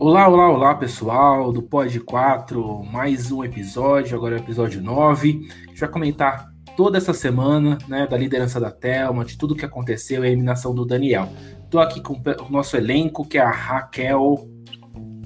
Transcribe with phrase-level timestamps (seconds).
[0.00, 5.48] Olá, olá, olá, pessoal do Pod 4, mais um episódio, agora é o episódio 9.
[5.64, 9.64] A gente vai comentar toda essa semana, né, da liderança da Thelma, de tudo que
[9.64, 11.28] aconteceu e a eliminação do Daniel.
[11.62, 14.48] Estou aqui com o nosso elenco, que é a Raquel.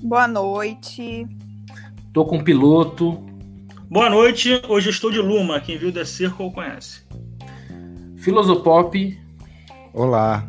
[0.02, 1.28] Boa noite.
[2.12, 3.24] Tô com o piloto.
[3.88, 7.06] Boa noite, hoje estou de Luma, quem viu The Circle conhece.
[8.16, 9.21] Filosopop.
[9.94, 10.48] Olá.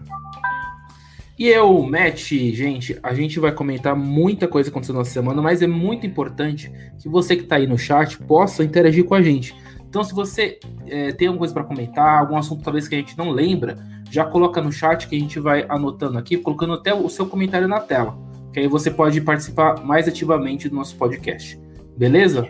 [1.37, 5.67] E eu, Matt, gente, a gente vai comentar muita coisa acontecendo na semana, mas é
[5.67, 9.53] muito importante que você que está aí no chat possa interagir com a gente.
[9.89, 13.17] Então, se você é, tem alguma coisa para comentar, algum assunto talvez que a gente
[13.17, 13.77] não lembra,
[14.09, 17.67] já coloca no chat que a gente vai anotando aqui, colocando até o seu comentário
[17.67, 18.17] na tela.
[18.53, 21.59] Que aí você pode participar mais ativamente do nosso podcast.
[21.97, 22.47] Beleza?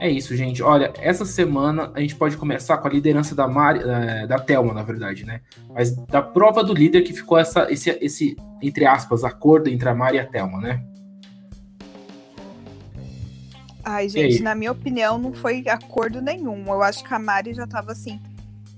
[0.00, 0.62] É isso, gente.
[0.62, 4.74] Olha, essa semana a gente pode começar com a liderança da Mari, é, da Telma,
[4.74, 5.40] na verdade, né?
[5.72, 9.94] Mas da prova do líder que ficou essa, esse, esse, entre aspas, acordo entre a
[9.94, 10.84] Mari e a Telma, né?
[13.84, 16.64] Ai, gente, na minha opinião, não foi acordo nenhum.
[16.66, 18.18] Eu acho que a Mari já tava assim,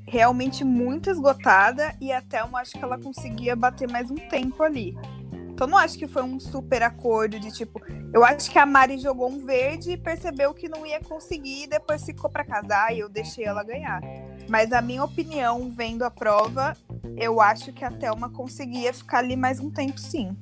[0.06, 4.96] realmente muito esgotada, e a Thelma acho que ela conseguia bater mais um tempo ali.
[5.56, 7.80] Então não acho que foi um super acordo de tipo.
[8.12, 11.66] Eu acho que a Mari jogou um verde e percebeu que não ia conseguir e
[11.66, 14.02] depois ficou para casar e eu deixei ela ganhar.
[14.50, 16.76] Mas a minha opinião, vendo a prova,
[17.16, 20.36] eu acho que a Thelma conseguia ficar ali mais um tempo sim.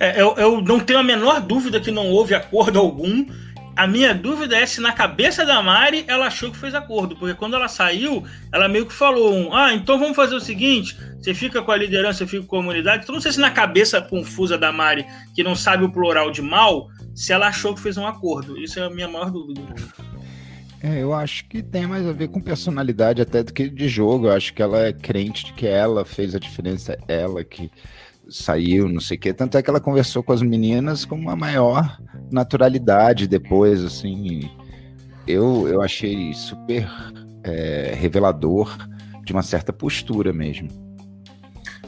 [0.00, 3.26] É, eu, eu não tenho a menor dúvida que não houve acordo algum
[3.74, 7.34] a minha dúvida é se na cabeça da Mari ela achou que fez acordo, porque
[7.34, 11.32] quando ela saiu, ela meio que falou um, ah, então vamos fazer o seguinte, você
[11.32, 13.02] fica com a liderança, eu fico com a comunidade.
[13.02, 16.42] Então não sei se na cabeça confusa da Mari, que não sabe o plural de
[16.42, 18.58] mal, se ela achou que fez um acordo.
[18.58, 19.62] Isso é a minha maior dúvida.
[20.82, 24.26] É, eu acho que tem mais a ver com personalidade até do que de jogo.
[24.26, 27.70] Eu acho que ela é crente de que ela fez a diferença, ela que
[28.32, 29.32] saiu, não sei o quê.
[29.32, 31.98] Tanto é que ela conversou com as meninas com uma maior
[32.30, 34.50] naturalidade depois, assim.
[35.26, 36.88] Eu, eu achei super
[37.44, 38.76] é, revelador
[39.24, 40.68] de uma certa postura mesmo.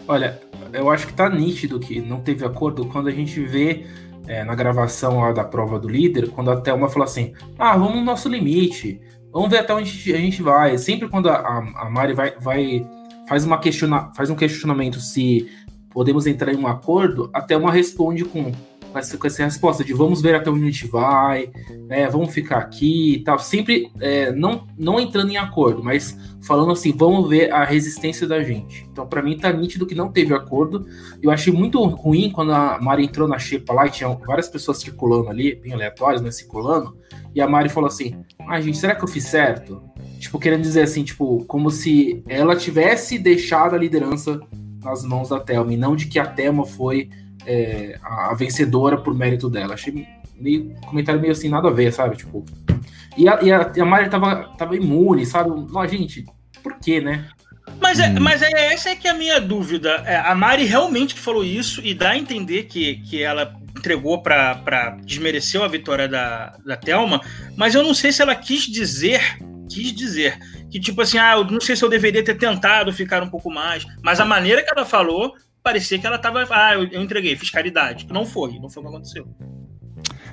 [0.07, 0.39] Olha,
[0.73, 3.87] eu acho que tá nítido que não teve acordo quando a gente vê
[4.27, 7.97] é, na gravação lá da prova do líder, quando a Thelma falou assim: ah, vamos
[7.97, 9.01] no nosso limite,
[9.33, 10.77] vamos ver até onde a gente vai.
[10.79, 12.87] Sempre quando a, a Mari vai, vai
[13.29, 15.49] faz, uma questiona, faz um questionamento se
[15.95, 18.51] podemos entrar em um acordo, até uma responde com,
[18.93, 21.49] com, essa, com essa resposta de vamos ver até onde a gente vai,
[21.87, 23.39] né, vamos ficar aqui e tal.
[23.39, 28.43] Sempre é, não, não entrando em acordo, mas falando assim, vamos ver a resistência da
[28.43, 28.87] gente.
[28.91, 30.85] Então, para mim, tá nítido que não teve acordo.
[31.23, 34.79] Eu achei muito ruim quando a Mari entrou na xepa lá e tinha várias pessoas
[34.79, 36.99] circulando ali, bem aleatórias, né, circulando.
[37.33, 38.17] E a Mari falou assim:
[38.49, 39.81] Ah, gente, será que eu fiz certo?
[40.19, 44.41] Tipo, querendo dizer assim, tipo, como se ela tivesse deixado a liderança
[44.85, 47.11] nas mãos da Thelma, e não de que a Thelma foi
[47.47, 49.75] é, a, a, vencedora por mérito dela.
[49.75, 50.07] Achei
[50.37, 52.17] meio comentário meio assim, nada a ver, sabe?
[52.17, 52.45] Tipo.
[53.17, 55.51] E a, e a, a Mari tava, tava imune, sabe?
[55.51, 56.25] Não, gente,
[56.63, 57.29] por quê, né?
[57.81, 58.17] Mas, é, hum.
[58.21, 60.03] mas é, essa é que é a minha dúvida.
[60.07, 64.97] É, a Mari realmente falou isso e dá a entender que, que ela entregou para
[65.05, 67.21] desmereceu a vitória da, da Thelma,
[67.57, 69.39] mas eu não sei se ela quis dizer
[69.69, 70.39] quis dizer.
[70.71, 73.51] Que tipo assim, ah, eu não sei se eu deveria ter tentado ficar um pouco
[73.51, 77.37] mais, mas a maneira que ela falou, parecia que ela tava, ah, eu, eu entreguei,
[77.37, 78.07] fiz caridade.
[78.11, 79.27] Não foi, não foi o que aconteceu.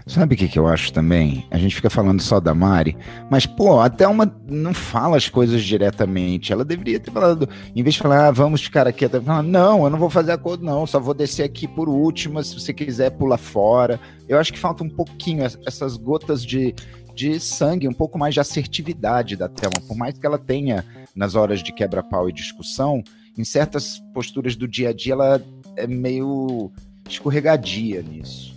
[0.08, 1.46] Sabe o que, que eu acho também?
[1.52, 2.97] A gente fica falando só da Mari,
[3.30, 6.52] mas, pô, até uma não fala as coisas diretamente.
[6.52, 9.84] Ela deveria ter falado, em vez de falar, ah, vamos ficar aqui, até falar, não,
[9.84, 13.12] eu não vou fazer acordo, não, só vou descer aqui por última, se você quiser
[13.12, 14.00] pular fora.
[14.28, 16.74] Eu acho que falta um pouquinho essas gotas de,
[17.16, 20.86] de sangue, um pouco mais de assertividade da Thelma, por mais que ela tenha
[21.16, 23.04] nas horas de quebra-pau e discussão,
[23.38, 25.42] em certas posturas do dia a dia ela
[25.76, 26.72] é meio
[27.08, 28.56] escorregadia nisso.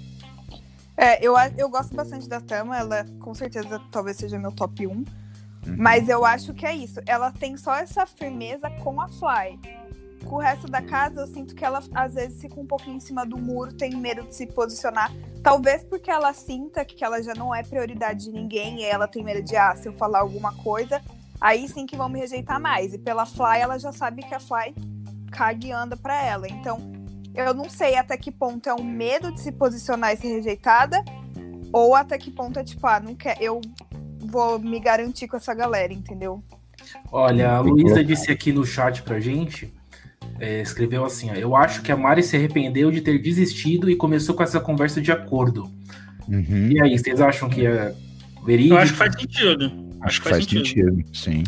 [0.97, 4.91] É, eu, eu gosto bastante da Thelma, ela com certeza talvez seja meu top 1.
[4.91, 5.05] Uhum.
[5.79, 7.01] Mas eu acho que é isso.
[7.07, 9.59] Ela tem só essa firmeza com a Fly.
[10.25, 13.01] Com o resto da casa, eu sinto que ela às vezes fica um pouquinho em
[13.01, 15.13] cima do muro, tem medo de se posicionar.
[15.43, 19.23] Talvez porque ela sinta que ela já não é prioridade de ninguém e ela tem
[19.23, 21.03] medo de, ah, se eu falar alguma coisa,
[21.41, 22.95] aí sim que vão me rejeitar mais.
[22.95, 24.75] E pela Fly, ela já sabe que a Fly
[25.31, 26.49] caga e anda pra ela.
[26.49, 26.79] Então,
[27.35, 31.05] eu não sei até que ponto é um medo de se posicionar e ser rejeitada,
[31.73, 33.61] ou até que ponto é tipo, ah, não quer, eu
[34.21, 36.43] vou me garantir com essa galera, entendeu?
[37.11, 39.73] Olha, a Luísa disse aqui no chat pra gente
[40.39, 43.97] é, escreveu assim: ó, Eu acho que a Mari se arrependeu de ter desistido e
[43.97, 45.71] começou com essa conversa de acordo.
[46.29, 46.71] Uhum.
[46.71, 47.95] E aí, vocês acham que é
[48.45, 48.75] verídico?
[48.75, 49.65] Eu acho que faz sentido.
[49.65, 50.95] Acho, acho que faz, faz sentido.
[50.95, 51.45] sentido, sim.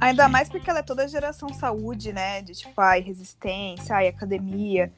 [0.00, 2.40] Ainda mais porque ela é toda geração saúde, né?
[2.42, 4.90] De tipo, ai, resistência, ai, academia.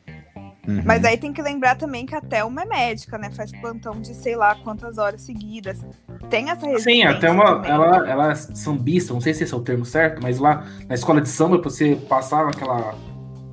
[0.66, 0.80] Uhum.
[0.84, 3.30] Mas aí tem que lembrar também que a Thelma é médica, né?
[3.30, 5.84] Faz plantão de sei lá quantas horas seguidas.
[6.30, 6.92] Tem essa resistência.
[6.92, 7.56] Sim, até uma.
[7.56, 7.70] também.
[7.70, 10.94] Ela, ela é sambista, não sei se esse é o termo certo, mas lá na
[10.94, 12.94] escola de samba, pra você passar aquela.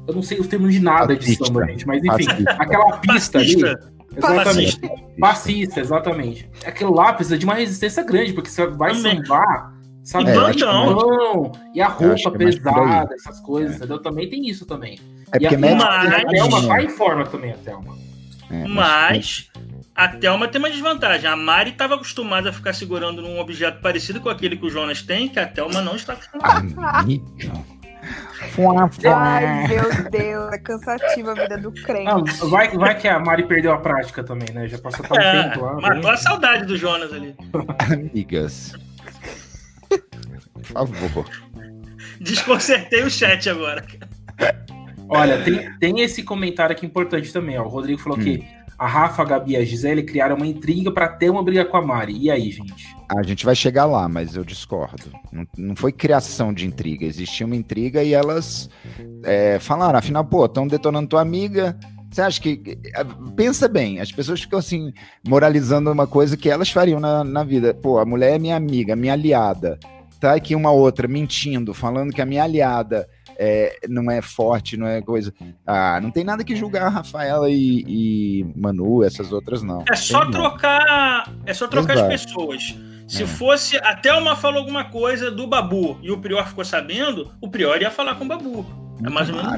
[0.07, 3.55] Eu não sei os termos de nada de samba, gente, mas enfim, aquela pista ali.
[4.15, 4.81] Exatamente.
[5.19, 6.49] Passista, exatamente.
[6.65, 9.23] Aquilo lá precisa de uma resistência grande, porque você vai Também.
[9.23, 9.73] sambar,
[10.09, 10.25] sabe?
[10.25, 13.77] E É, plantão, e a roupa é pesada, essas coisas, É.
[13.77, 13.99] entendeu?
[14.01, 14.99] Também tem isso também.
[15.31, 15.57] É e a, porque.
[15.57, 17.97] Mas- a Thelma vai em forma também, a Thelma.
[18.51, 19.47] É, Mas
[19.95, 21.29] a Thelma tem uma desvantagem.
[21.29, 25.03] A Mari estava acostumada a ficar segurando num objeto parecido com aquele que o Jonas
[25.03, 26.65] tem, que a Thelma não está acostumada.
[29.13, 32.09] Ai, meu Deus, é cansativa a vida do crente.
[32.09, 34.67] Ah, vai, vai que a Mari perdeu a prática também, né?
[34.67, 35.73] Já passou tanto É, tempo lá.
[35.75, 36.11] matou né?
[36.11, 37.35] a saudade do Jonas ali.
[37.91, 38.73] Amigas.
[40.53, 41.25] Por favor.
[42.21, 43.85] Desconcertei o chat agora.
[45.07, 47.57] Olha, tem, tem esse comentário aqui importante também.
[47.57, 47.63] Ó.
[47.65, 48.23] O Rodrigo falou Hum.
[48.23, 48.45] que
[48.77, 51.75] a Rafa, a Gabi e a Gisele criaram uma intriga pra ter uma briga com
[51.77, 52.17] a Mari.
[52.17, 52.95] E aí, gente?
[53.09, 55.11] A gente vai chegar lá, mas eu discordo.
[55.31, 57.05] Não, não foi criação de intriga.
[57.05, 58.69] Existia uma intriga e elas
[59.23, 61.77] é, falaram, afinal, pô, estão detonando tua amiga.
[62.11, 62.77] Você acha que.
[62.95, 63.03] é,
[63.35, 64.93] Pensa bem, as pessoas ficam assim,
[65.27, 67.73] moralizando uma coisa que elas fariam na, na vida.
[67.73, 69.77] Pô, a mulher é minha amiga, minha aliada.
[70.19, 73.07] Tá aqui uma outra mentindo, falando que a minha aliada
[73.37, 75.33] é, não é forte, não é coisa.
[75.65, 79.85] Ah, não tem nada que julgar a Rafaela e, e Manu, essas outras, não.
[79.89, 80.41] É só Tem não.
[80.41, 82.13] trocar, é só trocar Exato.
[82.13, 82.75] as pessoas.
[83.07, 83.27] Se É.
[83.27, 87.81] fosse a Thelma falou alguma coisa do Babu e o Prior ficou sabendo, o Prior
[87.81, 88.65] ia falar com o Babu.
[89.05, 89.53] É mais ou menos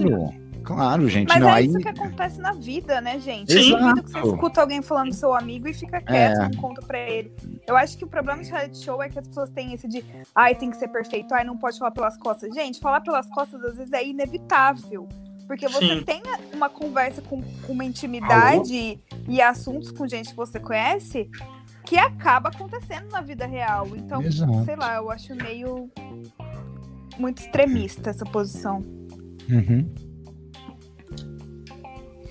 [0.63, 1.27] Claro, gente.
[1.29, 1.65] Mas não, é aí...
[1.65, 3.53] isso que acontece na vida, né, gente?
[3.53, 4.35] Duvido que você Exato.
[4.35, 6.49] escuta alguém falando do seu amigo e fica quieto, É.
[6.49, 7.33] não conta pra ele.
[7.67, 10.03] Eu acho que o problema de reality show é que as pessoas têm esse de
[10.35, 12.53] ai, tem que ser perfeito, ai, não pode falar pelas costas.
[12.53, 15.07] Gente, falar pelas costas às vezes é inevitável.
[15.47, 16.03] Porque você Sim.
[16.03, 16.21] tem
[16.53, 21.29] uma conversa com, com uma intimidade e assuntos com gente que você conhece
[21.85, 23.87] que acaba acontecendo na vida real.
[23.95, 24.63] Então, Exato.
[24.63, 25.89] sei lá, eu acho meio
[27.19, 28.81] muito extremista essa posição.
[29.49, 29.93] Uhum.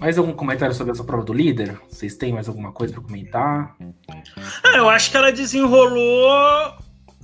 [0.01, 1.79] Mais algum comentário sobre essa prova do líder?
[1.89, 3.77] Vocês têm mais alguma coisa pra comentar?
[4.65, 6.73] Ah, eu acho que ela desenrolou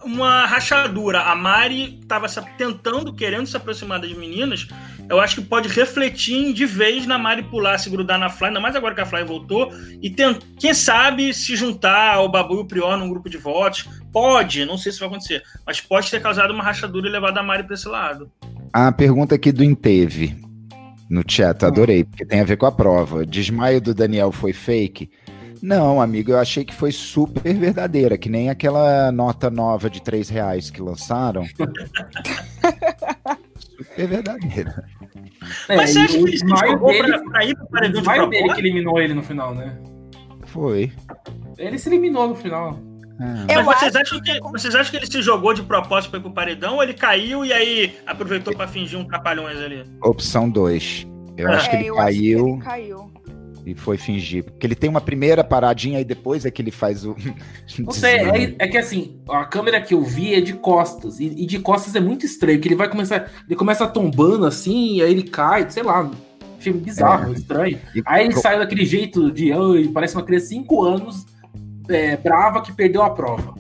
[0.05, 1.21] uma rachadura.
[1.23, 2.29] A Mari estava
[2.59, 4.69] tentando, querendo se aproximar das meninas.
[5.09, 8.61] Eu acho que pode refletir de vez na Mari pular, se grudar na Fly, ainda
[8.61, 12.59] mais agora que a Fly voltou, e tem- quem sabe se juntar ao Babu e
[12.59, 13.89] o Prior num grupo de votos.
[14.13, 17.43] Pode, não sei se vai acontecer, mas pode ter causado uma rachadura e levado a
[17.43, 18.31] Mari para esse lado.
[18.73, 20.45] A pergunta aqui do Inteve
[21.09, 23.25] no chat, adorei, porque tem a ver com a prova.
[23.25, 25.11] Desmaio do Daniel foi fake?
[25.63, 30.29] Não, amigo, eu achei que foi super verdadeira, que nem aquela nota nova de 3
[30.29, 31.45] reais que lançaram.
[33.59, 34.85] super verdadeira.
[35.69, 37.69] É, mas você acha que o ele desmaio jogou dele, pra, pra ir pro o
[37.69, 39.79] paredão de desmaio dele que eliminou ele no final, né?
[40.47, 40.93] Foi.
[41.59, 42.79] Ele se eliminou no final.
[43.49, 46.23] Eu Mas vocês acham, que vocês acham que ele se jogou de propósito para ir
[46.23, 49.85] pro paredão ou ele caiu e aí aproveitou para fingir um trapalhões ali?
[50.03, 51.07] opção 2.
[51.37, 53.13] Eu acho que É, ele eu acho que caiu ele caiu.
[53.65, 54.45] e foi fingir.
[54.45, 57.15] Porque ele tem uma primeira paradinha e depois é que ele faz o.
[57.79, 61.19] Não sei, é, é que assim, a câmera que eu vi é de costas.
[61.21, 63.31] E, e de costas é muito estranho, que ele vai começar.
[63.47, 66.11] Ele começa tombando assim, e aí ele cai, sei lá.
[66.59, 67.79] Achei bizarro, estranho.
[67.95, 69.53] E- Aí ele saiu daquele jeito de.
[69.53, 71.27] "Ai, parece uma criança de 5 anos,
[71.89, 73.55] é, brava que perdeu a prova.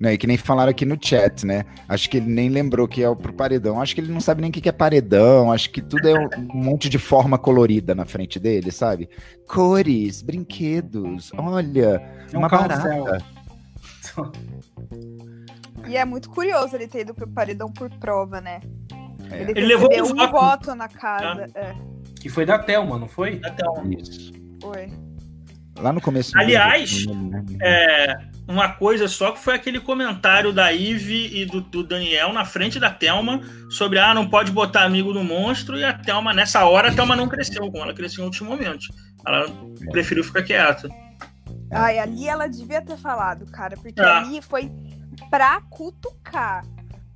[0.00, 1.64] Não, e que nem falaram aqui no chat, né?
[1.88, 3.80] Acho que ele nem lembrou que é o pro paredão.
[3.80, 5.52] Acho que ele não sabe nem o que é paredão.
[5.52, 9.08] Acho que tudo é um monte de forma colorida na frente dele, sabe?
[9.46, 11.30] Cores, brinquedos.
[11.38, 13.18] Olha, É um uma barata.
[15.88, 18.60] E é muito curioso ele ter ido pro paredão por prova, né?
[19.30, 19.42] É.
[19.50, 20.32] Ele levou recebeu um voto.
[20.32, 21.46] voto na casa.
[21.54, 21.74] É,
[22.20, 23.40] Que foi da Thelma, não foi?
[23.44, 24.32] Até um- Isso.
[24.60, 24.90] foi.
[25.82, 26.30] Lá no começo.
[26.38, 27.44] Aliás, né?
[27.60, 32.44] é, uma coisa só que foi aquele comentário da Ive e do, do Daniel na
[32.44, 36.64] frente da Thelma sobre ah, não pode botar amigo no monstro e a Thelma, nessa
[36.64, 38.90] hora, a Thelma não cresceu, como ela cresceu em outros momentos.
[39.26, 39.46] Ela
[39.90, 40.88] preferiu ficar quieta.
[41.72, 44.18] Ai, ali ela devia ter falado, cara, porque Ah.
[44.18, 44.70] ali foi
[45.30, 46.64] pra cutucar.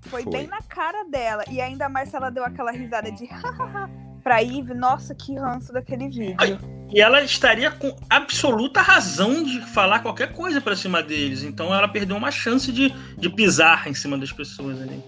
[0.02, 0.32] Foi, Foi.
[0.32, 1.44] bem na cara dela.
[1.50, 4.74] E ainda mais se ela deu aquela risada de hahaha pra Eve.
[4.74, 6.58] Nossa, que ranço daquele vídeo.
[6.92, 11.44] E ela estaria com absoluta razão de falar qualquer coisa pra cima deles.
[11.44, 15.00] Então ela perdeu uma chance de, de pisar em cima das pessoas ali.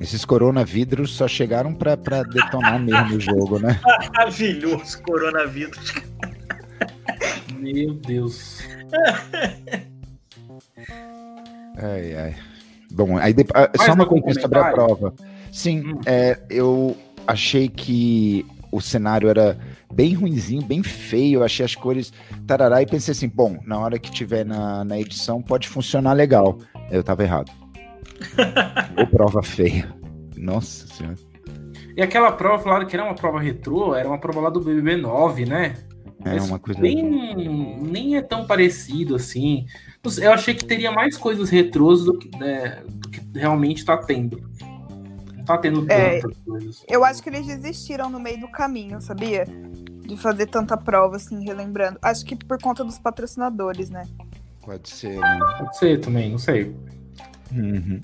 [0.00, 3.80] Esses coronavidros só chegaram pra, pra detonar mesmo o jogo, né?
[4.14, 5.92] Maravilhoso coronavírus.
[7.58, 8.60] Meu Deus.
[11.76, 12.36] Ai, ai.
[12.92, 15.12] bom, aí depois, só uma coisa sobre a prova.
[15.50, 16.00] Sim, hum.
[16.06, 16.96] é, eu
[17.28, 19.58] achei que o cenário era
[19.92, 21.44] bem ruinzinho, bem feio.
[21.44, 22.12] Achei as cores
[22.46, 26.58] tarará e pensei assim: bom, na hora que tiver na, na edição pode funcionar legal.
[26.90, 27.52] Eu tava errado.
[28.96, 29.94] Ou prova feia.
[30.36, 31.16] Nossa senhora.
[31.96, 34.96] E aquela prova falaram que era uma prova retrô, era uma prova lá do BBB
[34.96, 35.74] 9, né?
[36.24, 36.80] É Mas uma coisa.
[36.80, 39.66] Nem, nem é tão parecido assim.
[40.20, 44.40] Eu achei que teria mais coisas retrôs do que, né, do que realmente tá tendo
[45.48, 46.84] tá tendo é, coisas.
[46.88, 49.46] Eu acho que eles desistiram no meio do caminho, sabia?
[50.00, 51.98] De fazer tanta prova, assim, relembrando.
[52.02, 54.04] Acho que por conta dos patrocinadores, né?
[54.62, 55.38] Pode ser, né?
[55.58, 56.76] Pode ser também, não sei.
[57.52, 58.00] Uhum.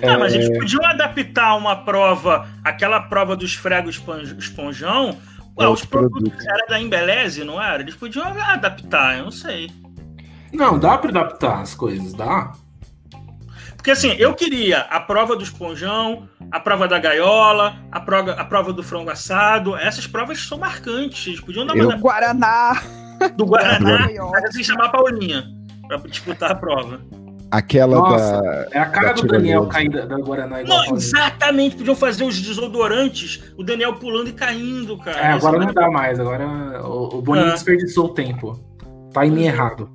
[0.00, 4.02] É, mas eles podiam adaptar uma prova, aquela prova dos fregos
[4.38, 5.16] esponjão.
[5.58, 6.48] Ué, os produtos produto.
[6.48, 7.82] era da Embeleze, não era?
[7.82, 9.70] Eles podiam adaptar, eu não sei.
[10.52, 12.52] Não, dá para adaptar as coisas, dá.
[13.86, 18.44] Porque assim, eu queria a prova do esponjão, a prova da gaiola, a prova, a
[18.44, 19.76] prova do frango assado.
[19.76, 21.40] Essas provas são marcantes.
[21.40, 21.94] Podiam dar uma.
[21.94, 22.82] Do Guaraná.
[23.36, 24.08] Do Guaraná.
[24.32, 25.44] Mas assim, chamar a Paulinha
[25.86, 27.00] pra disputar a prova.
[27.52, 28.68] Aquela Nossa, da.
[28.72, 30.64] É a cara do Daniel caindo da Guaraná.
[30.64, 31.76] Não, exatamente.
[31.76, 35.16] Podiam fazer os desodorantes, o Daniel pulando e caindo, cara.
[35.16, 36.18] É, agora não dá mais.
[36.18, 36.44] Agora
[36.84, 37.52] o, o Boninho ah.
[37.52, 38.60] desperdiçou o tempo.
[39.12, 39.88] Tá em errado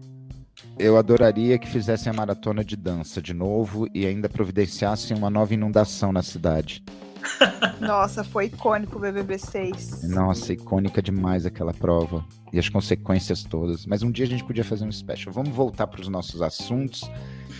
[0.80, 5.54] eu adoraria que fizessem a maratona de dança de novo e ainda providenciassem uma nova
[5.54, 6.84] inundação na cidade.
[7.80, 10.10] Nossa, foi icônico o BBB 6.
[10.10, 12.26] Nossa, icônica demais aquela prova.
[12.52, 13.86] E as consequências todas.
[13.86, 15.34] Mas um dia a gente podia fazer um special.
[15.34, 17.10] Vamos voltar para os nossos assuntos.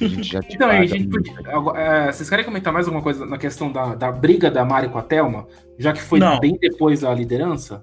[0.02, 1.34] A gente já então, a gente podia,
[1.76, 4.98] é, vocês querem comentar mais alguma coisa na questão da, da briga da Mari com
[4.98, 5.48] a Thelma?
[5.78, 6.40] Já que foi Não.
[6.40, 7.82] bem depois da liderança?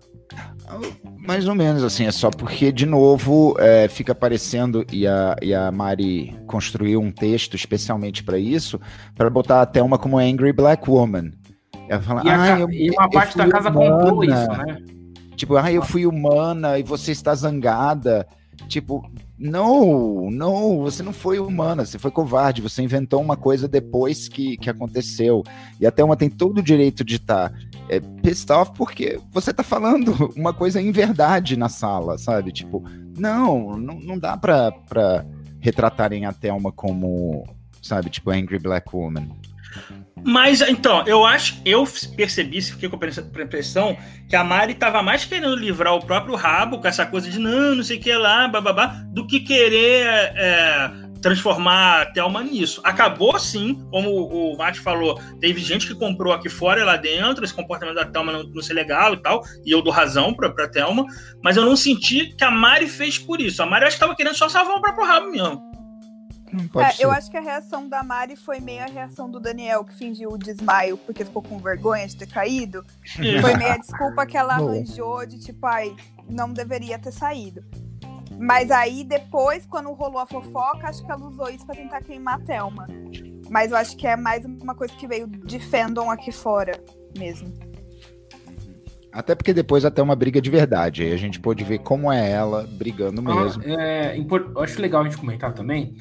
[1.18, 5.54] Mais ou menos, assim, é só porque, de novo, é, fica aparecendo, e a, e
[5.54, 8.80] a Mari construiu um texto especialmente para isso,
[9.14, 11.32] para botar a Thelma como Angry Black Woman.
[11.88, 13.98] Ela fala, e, a, eu, e uma parte da casa humana.
[13.98, 14.78] comprou isso, né?
[15.36, 18.26] Tipo, ah, eu fui humana e você está zangada.
[18.66, 19.08] Tipo,
[19.38, 24.56] não, não, você não foi humana, você foi covarde, você inventou uma coisa depois que,
[24.56, 25.44] que aconteceu.
[25.80, 27.56] E a Thelma tem todo o direito de estar tá,
[27.88, 32.52] é, pissed off porque você tá falando uma coisa em verdade na sala, sabe?
[32.52, 32.84] Tipo,
[33.18, 35.24] não, não, não dá pra, pra
[35.60, 37.44] retratarem a Thelma como,
[37.82, 39.28] sabe, tipo, Angry Black Woman.
[40.24, 43.96] Mas, então, eu acho, eu percebi, fiquei com a impressão
[44.28, 47.76] que a Mari tava mais querendo livrar o próprio rabo com essa coisa de não,
[47.76, 50.90] não sei o que lá, bababá, do que querer é,
[51.20, 52.80] transformar a Thelma nisso.
[52.84, 57.44] Acabou sim, como o Mate falou, teve gente que comprou aqui fora e lá dentro,
[57.44, 60.50] esse comportamento da Thelma não, não ser legal e tal, e eu dou razão pra,
[60.50, 61.04] pra Thelma,
[61.42, 63.62] mas eu não senti que a Mari fez por isso.
[63.62, 65.68] A Mari acho que tava querendo só salvar o próprio rabo mesmo.
[66.50, 69.94] É, eu acho que a reação da Mari foi meio a reação do Daniel, que
[69.94, 72.84] fingiu o desmaio porque ficou com vergonha de ter caído.
[73.40, 75.94] foi meio a desculpa que ela arranjou de tipo, ai,
[76.28, 77.62] não deveria ter saído.
[78.38, 82.34] Mas aí depois, quando rolou a fofoca, acho que ela usou isso pra tentar queimar
[82.34, 82.86] a Thelma.
[83.50, 86.72] Mas eu acho que é mais uma coisa que veio de fandom aqui fora
[87.16, 87.52] mesmo.
[89.10, 91.02] Até porque depois até uma briga de verdade.
[91.02, 93.62] Aí a gente pôde ver como é ela brigando ah, mesmo.
[93.66, 95.96] Ah, é, eu acho legal a gente comentar também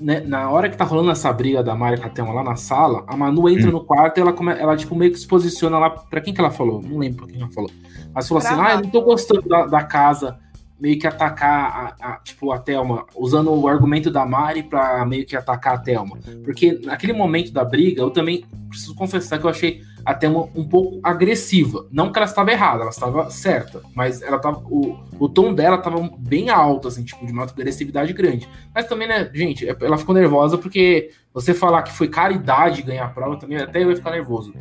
[0.00, 2.56] né, na hora que tá rolando essa briga da Mari com a Thelma lá na
[2.56, 3.72] sala, a Manu entra hum.
[3.72, 5.90] no quarto e ela, come, ela tipo, meio que se posiciona lá.
[5.90, 6.82] Pra quem que ela falou?
[6.82, 7.70] Não lembro pra quem ela falou.
[8.14, 10.38] Mas falou pra assim: ah, eu não tô gostando da, da casa.
[10.78, 15.24] Meio que atacar a, a, tipo, a Thelma, usando o argumento da Mari pra meio
[15.24, 16.18] que atacar a Thelma.
[16.44, 20.66] Porque naquele momento da briga, eu também preciso confessar que eu achei até uma, um
[20.68, 21.86] pouco agressiva.
[21.90, 25.78] Não que ela estava errada, ela estava certa, mas ela tava, o, o tom dela
[25.78, 28.48] estava bem alto, assim, tipo, de uma agressividade grande.
[28.72, 33.06] Mas também, né, gente, é, ela ficou nervosa porque você falar que foi caridade ganhar
[33.06, 34.54] a prova também, até eu ia ficar nervoso.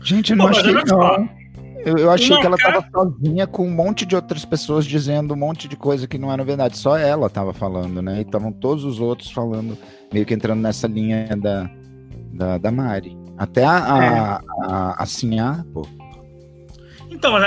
[0.00, 1.28] Gente, eu não Pô, achei não.
[1.84, 5.34] Eu, eu achei não, que ela estava sozinha com um monte de outras pessoas dizendo
[5.34, 6.76] um monte de coisa que não era verdade.
[6.76, 8.18] Só ela estava falando, né?
[8.18, 9.76] E estavam todos os outros falando,
[10.12, 11.70] meio que entrando nessa linha da,
[12.32, 13.16] da, da Mari.
[13.36, 14.18] Até a, é.
[14.18, 15.86] a, a, a pô.
[17.10, 17.38] Então,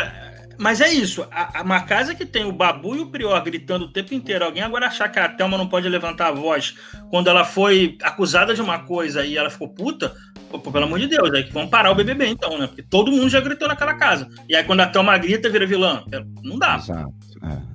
[0.61, 1.25] mas é isso.
[1.31, 4.61] A, uma casa que tem o Babu e o Prior gritando o tempo inteiro, alguém
[4.61, 6.77] agora achar que a Thelma não pode levantar a voz
[7.09, 10.13] quando ela foi acusada de uma coisa e ela ficou puta,
[10.51, 12.67] pô, pelo amor de Deus, aí que vão parar o BBB então, né?
[12.67, 14.29] Porque todo mundo já gritou naquela casa.
[14.47, 16.03] E aí quando a Thelma grita, vira vilã.
[16.11, 16.75] É, não dá.
[16.75, 17.11] Exato.
[17.43, 17.71] É.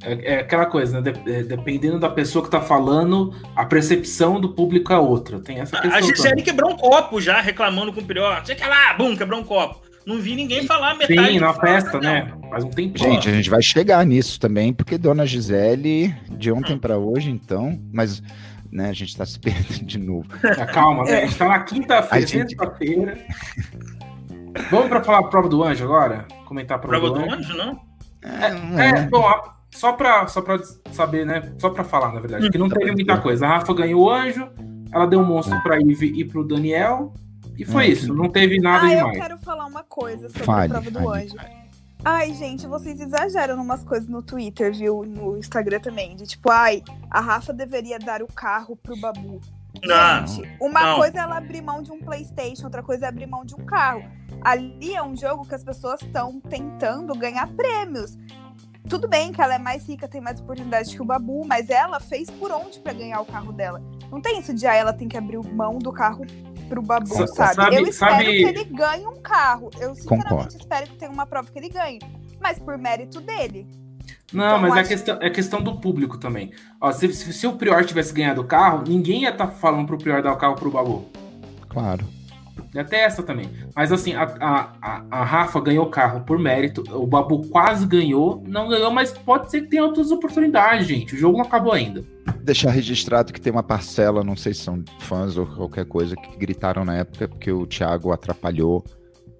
[0.00, 1.12] É, é, aquela coisa, né?
[1.26, 5.38] É, dependendo da pessoa que tá falando, a percepção do público é outra.
[5.38, 5.98] Tem essa questão.
[5.98, 8.40] A Gisele quebrou um copo já, reclamando com o Prior.
[8.46, 9.87] Sei que lá, bum, quebrou um copo.
[10.08, 11.32] Não vi ninguém falar metade.
[11.32, 12.32] Sim, na festa, né?
[12.48, 12.98] Faz um tempo.
[12.98, 16.78] Gente, a gente vai chegar nisso também, porque Dona Gisele, de ontem hum.
[16.78, 17.78] para hoje, então.
[17.92, 18.22] Mas
[18.72, 18.88] né?
[18.90, 20.26] A gente tá se perdendo de novo.
[20.42, 21.22] Ah, calma, né?
[21.22, 23.18] A gente tá na quinta-feira, gente- sexta-feira.
[24.70, 26.26] Vamos pra falar a prova do anjo agora?
[26.46, 27.52] Comentar a prova, Prova do do anjo?
[27.52, 27.80] anjo, não?
[28.78, 30.58] É, É, bom, a- só pra, só pra
[30.90, 31.52] saber, né?
[31.58, 33.46] Só pra falar, na verdade, que não teve muita coisa.
[33.46, 34.48] A Rafa ganhou o anjo,
[34.92, 37.12] ela deu um monstro pra Ivy e pro Daniel,
[37.58, 37.92] e foi Hum.
[37.92, 38.14] isso.
[38.14, 39.18] Não teve nada ah, eu demais.
[39.18, 41.36] quero falar uma coisa sobre Fale, a prova do fale, anjo.
[42.04, 45.04] Ai, gente, vocês exageram numas coisas no Twitter, viu?
[45.04, 46.14] No Instagram também.
[46.14, 49.40] De tipo, ai, a Rafa deveria dar o carro pro Babu.
[49.84, 50.26] Não.
[50.26, 50.96] Gente, uma não.
[50.96, 53.64] coisa é ela abrir mão de um PlayStation, outra coisa é abrir mão de um
[53.64, 54.04] carro.
[54.42, 58.16] Ali é um jogo que as pessoas estão tentando ganhar prêmios.
[58.88, 62.00] Tudo bem que ela é mais rica, tem mais oportunidade que o Babu, mas ela
[62.00, 63.82] fez por onde pra ganhar o carro dela.
[64.10, 66.24] Não tem isso de ah, ela tem que abrir mão do carro
[66.68, 67.54] pro Babu, Sa- sabe?
[67.54, 69.70] sabe- Eu espero sabe- que ele ganhe um carro.
[69.80, 70.56] Eu sinceramente Concordo.
[70.56, 71.98] espero que tenha uma prova que ele ganhe.
[72.40, 73.66] Mas por mérito dele.
[74.32, 76.52] Não, Então, mas é acho- questão, é questão do público também.
[76.80, 79.98] Ó, se, se- se o Prior tivesse ganhado o carro, ninguém ia estar falando pro
[79.98, 81.06] Prior dar o carro pro Babu.
[81.68, 82.04] Claro.
[82.74, 83.48] E até essa também.
[83.74, 86.82] Mas assim, a, a, a, Rafa ganhou o carro por mérito.
[86.92, 88.42] O Babu quase ganhou.
[88.46, 91.14] Não ganhou, mas pode ser que tenha outras oportunidades, gente.
[91.14, 92.04] O jogo não acabou ainda.
[92.42, 96.36] Deixar registrado que tem uma parcela, não sei se são fãs ou qualquer coisa, que
[96.36, 98.84] gritaram na época porque o Thiago atrapalhou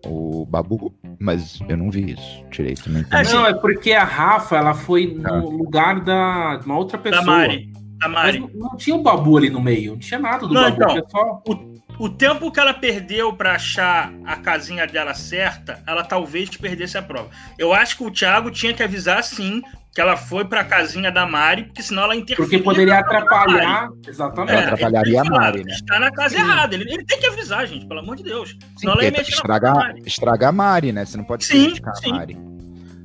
[0.06, 2.90] o Babu, mas eu não vi isso direito.
[2.90, 3.30] Não entendi.
[3.30, 5.38] É, Não, é porque a Rafa, ela foi Ah.
[5.38, 7.24] no lugar da, de uma outra pessoa.
[7.24, 7.72] Da Mari.
[7.98, 9.92] Da Mas não, não tinha o Babu ali no meio.
[9.92, 10.92] Não tinha nada do Não, Babu.
[10.92, 11.08] então.
[11.08, 11.42] só...
[11.48, 11.67] O
[12.06, 17.30] tempo que ela perdeu pra achar a casinha dela certa, ela talvez perdesse a prova.
[17.58, 19.62] Eu acho que o Thiago tinha que avisar sim
[19.94, 22.44] que ela foi pra casinha da Mari, porque senão ela interferia.
[22.44, 23.88] Porque poderia atrapalhar.
[24.06, 24.52] Exatamente.
[24.52, 25.72] É, atrapalharia a falar, Mari, né?
[25.72, 26.42] Está na casa Sim.
[26.42, 26.74] errada.
[26.76, 28.50] Ele, ele tem que avisar, gente, pelo amor de Deus.
[28.50, 30.02] Sim, Senão ela ia mexer na estraga, prova da Mari.
[30.06, 31.04] estraga a Mari, né?
[31.04, 32.10] Você não pode Sim, criticar sim.
[32.10, 32.47] a Mari.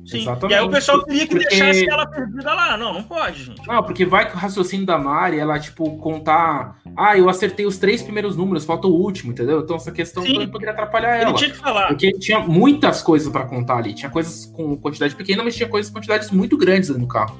[0.06, 0.20] Sim.
[0.20, 0.52] Exatamente.
[0.52, 2.76] E aí o pessoal queria que Porque- deixasse ela perdida lá.
[2.76, 3.66] Não, não pode, gente.
[3.66, 6.76] Não, porque vai que o raciocínio da Mari, ela, tipo, contar.
[6.96, 9.60] Ah, eu acertei os três primeiros números, falta o último, entendeu?
[9.60, 10.32] Então essa questão Sim.
[10.34, 11.34] também poderia atrapalhar Ele ela.
[11.34, 11.88] tinha que falar.
[11.88, 13.94] Porque tinha muitas coisas pra contar ali.
[13.94, 17.38] Tinha coisas com quantidade pequena, mas tinha coisas com quantidades muito grandes ali no carro.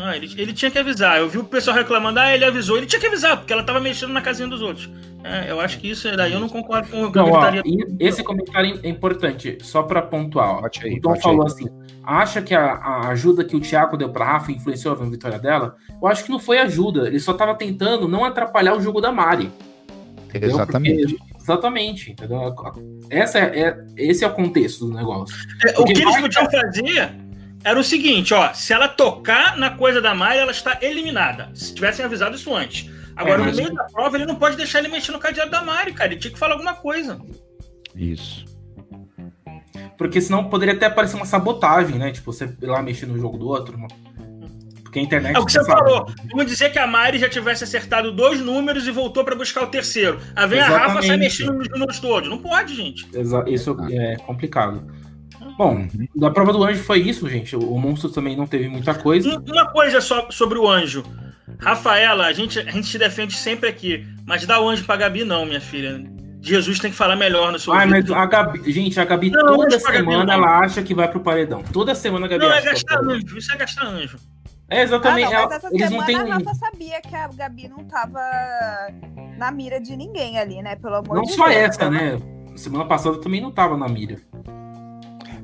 [0.00, 1.18] Ah, ele, ele tinha que avisar.
[1.18, 2.76] Eu vi o pessoal reclamando, ah, ele avisou.
[2.76, 4.88] Ele tinha que avisar, porque ela tava mexendo na casinha dos outros.
[5.24, 7.50] É, eu acho que isso daí eu não concordo com o que eu Não, ó,
[7.64, 10.60] e esse comentário é importante, só pra pontuar.
[10.80, 11.46] Aí, o Tom falou aí.
[11.48, 11.66] assim:
[12.04, 15.74] acha que a, a ajuda que o Thiago deu pra Rafa influenciou a vitória dela?
[16.00, 17.08] Eu acho que não foi ajuda.
[17.08, 19.50] Ele só tava tentando não atrapalhar o jogo da Mari.
[20.28, 20.50] entendeu?
[20.50, 21.16] Exatamente.
[21.16, 22.12] Porque- exatamente.
[22.12, 22.54] Entendeu?
[23.10, 25.34] Essa é, é- esse é o contexto do negócio.
[25.66, 27.27] É, o que eles podiam fazer
[27.68, 28.52] era o seguinte, ó.
[28.52, 31.50] Se ela tocar na coisa da Mari, ela está eliminada.
[31.54, 32.90] Se tivessem avisado isso antes.
[33.16, 35.50] Agora, É, mas- no meio da prova, ele não pode deixar ele mexer no cadeado
[35.50, 36.12] da Mari, cara.
[36.12, 37.20] Ele tinha que falar alguma coisa.
[37.94, 38.44] Isso.
[39.96, 42.12] Porque senão poderia até parecer uma sabotagem, né?
[42.12, 43.76] Tipo, você ir lá mexer no jogo do outro.
[44.82, 45.36] Porque a internet.
[45.36, 45.80] É o que você sabe.
[45.80, 46.06] falou.
[46.30, 49.66] Vamos dizer que a Mari já tivesse acertado dois números e voltou pra buscar o
[49.66, 50.18] terceiro.
[50.34, 52.28] Aí vem a Rafa sai mexendo nos números todos.
[52.28, 53.06] Não pode, gente.
[53.14, 54.86] Exa- Isso é complicado.
[55.58, 56.08] Bom, Uhum.
[56.14, 57.56] da prova do anjo foi isso, gente.
[57.56, 59.28] O o monstro também não teve muita coisa.
[59.28, 61.02] Um- Uma coisa só sobre o anjo.
[61.58, 65.24] Rafaela, a gente, a gente te defende sempre aqui, mas dá o anjo pra Gabi,
[65.24, 66.00] não, minha filha.
[66.40, 69.44] Jesus tem que falar melhor no seu Ai, mas a Gabi, gente, a Gabi Não,
[69.44, 70.32] toda não semana não.
[70.34, 71.62] ela acha que vai pro paredão.
[71.72, 73.36] Toda semana a Gabi Não, é gastar anjo.
[73.36, 74.16] Isso é gastar anjo.
[74.70, 75.24] É Ah, exatamente.
[75.26, 76.16] não, ela- mas essa eles não semana têm.
[76.32, 78.20] a Rafa sabia que a Gabi não tava
[79.36, 80.76] na mira de ninguém ali, né?
[80.76, 81.56] Pelo amor Não de só Deus.
[81.56, 82.18] essa, né?
[82.54, 84.18] Semana passada também não tava na mira.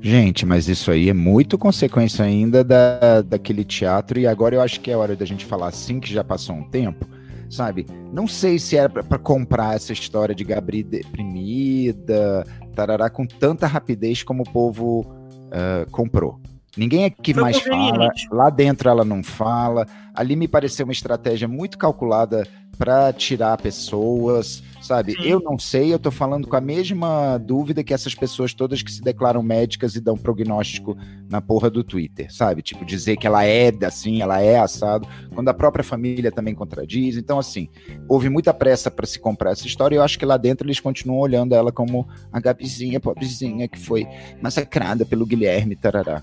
[0.06, 4.78] Gente, mas isso aí é muito consequência ainda da, daquele teatro, e agora eu acho
[4.80, 7.08] que é hora da gente falar assim, que já passou um tempo,
[7.48, 7.86] sabe?
[8.12, 14.22] Não sei se era pra comprar essa história de Gabri deprimida, tarará, com tanta rapidez
[14.22, 15.06] como o povo
[15.50, 16.38] ah, comprou.
[16.76, 19.86] Ninguém aqui Foi mais fala, lá dentro ela não fala.
[20.14, 25.12] Ali me pareceu uma estratégia muito calculada para tirar pessoas, sabe?
[25.12, 25.22] Sim.
[25.22, 28.92] Eu não sei, eu tô falando com a mesma dúvida que essas pessoas todas que
[28.92, 30.96] se declaram médicas e dão prognóstico
[31.28, 32.62] na porra do Twitter, sabe?
[32.62, 37.16] Tipo, dizer que ela é assim, ela é assado, quando a própria família também contradiz.
[37.16, 37.68] Então, assim,
[38.08, 40.80] houve muita pressa para se comprar essa história e eu acho que lá dentro eles
[40.80, 44.06] continuam olhando ela como a Gabizinha, pobrezinha, que foi
[44.42, 46.22] massacrada pelo Guilherme, tarará.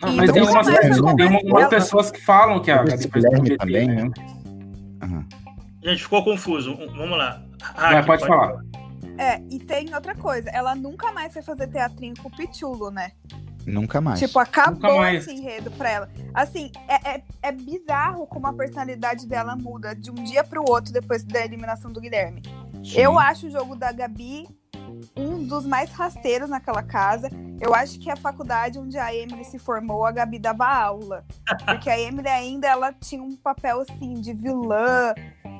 [0.00, 4.02] Ah, mas tem algumas, mais tem pessoas que falam que a Gabi Guilherme também, né?
[4.04, 5.24] né?
[5.82, 6.76] Gente, ficou confuso.
[6.96, 7.42] Vamos lá.
[7.74, 8.64] Vai, Hack, pode falar.
[9.16, 13.10] É, e tem outra coisa, ela nunca mais vai fazer teatrinho com o Pichulo, né?
[13.66, 14.18] Nunca mais.
[14.18, 15.26] Tipo, acabou mais.
[15.26, 16.10] esse enredo pra ela.
[16.32, 20.92] Assim, é, é, é bizarro como a personalidade dela muda de um dia pro outro
[20.92, 22.42] depois da eliminação do Guilherme.
[22.82, 22.98] Sim.
[22.98, 24.46] Eu acho o jogo da Gabi
[25.16, 27.30] um dos mais rasteiros naquela casa.
[27.60, 31.24] Eu acho que a faculdade onde a Emily se formou, a Gabi dava aula.
[31.64, 35.14] Porque a Emily ainda ela tinha um papel assim de vilã.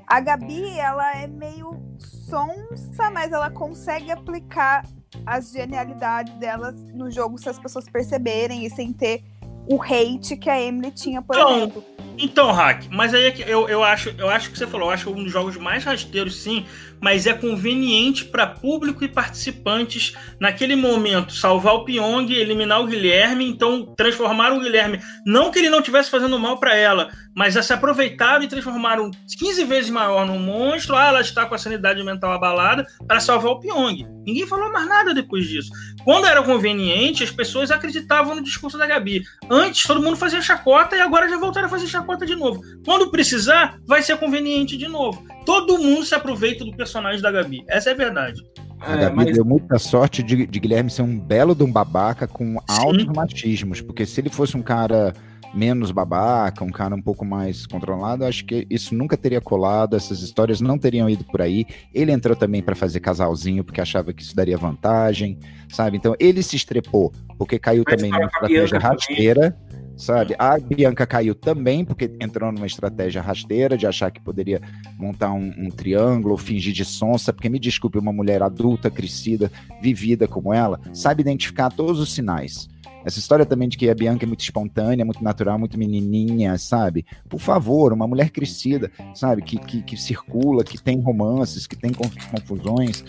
[0.08, 4.86] A Gabi, ela é meio sonsa, mas ela consegue aplicar
[5.26, 9.22] as genialidades dela no jogo se as pessoas perceberem e sem ter
[9.70, 11.84] o hate que a Emily tinha, por Então, exemplo.
[12.18, 14.94] Então, Hack, mas aí é que eu, eu acho, eu acho que você falou, eu
[14.94, 16.66] acho um dos jogos mais rasteiros, sim,
[17.00, 23.48] mas é conveniente para público e participantes naquele momento salvar o Pyong, eliminar o Guilherme,
[23.48, 27.62] então transformar o Guilherme, não que ele não estivesse fazendo mal para ela, mas a
[27.62, 30.96] se aproveitaram e transformaram 15 vezes maior num monstro.
[30.96, 34.04] Ah, ela está com a sanidade mental abalada para salvar o Pyong.
[34.26, 35.70] Ninguém falou mais nada depois disso.
[36.04, 39.22] Quando era conveniente, as pessoas acreditavam no discurso da Gabi.
[39.48, 42.60] Antes, todo mundo fazia chacota e agora já voltaram a fazer chacota de novo.
[42.84, 45.22] Quando precisar, vai ser conveniente de novo.
[45.44, 47.64] Todo mundo se aproveita do personagem da Gabi.
[47.68, 48.42] Essa é a verdade.
[48.80, 51.72] A É, Gabi mas- deu muita sorte de, de Guilherme ser um belo de um
[51.72, 52.60] babaca com Sim.
[52.68, 55.12] altos machismos, porque se ele fosse um cara
[55.54, 60.20] menos babaca, um cara um pouco mais controlado, acho que isso nunca teria colado, essas
[60.20, 61.64] histórias não teriam ido por aí.
[61.94, 65.38] Ele entrou também para fazer casalzinho porque achava que isso daria vantagem,
[65.70, 65.96] sabe?
[65.96, 69.77] Então ele se estrepou porque caiu Mas também para numa com a estratégia Bianca também.
[69.98, 70.36] Sabe?
[70.38, 74.60] A Bianca caiu também, porque entrou numa estratégia rasteira de achar que poderia
[74.96, 79.50] montar um, um triângulo, fingir de sonsa, porque me desculpe, uma mulher adulta, crescida,
[79.82, 82.68] vivida como ela, sabe identificar todos os sinais.
[83.04, 87.06] Essa história também de que a Bianca é muito espontânea, muito natural, muito menininha, sabe?
[87.28, 89.42] Por favor, uma mulher crescida, sabe?
[89.42, 93.04] Que, que, que circula, que tem romances, que tem conf- confusões,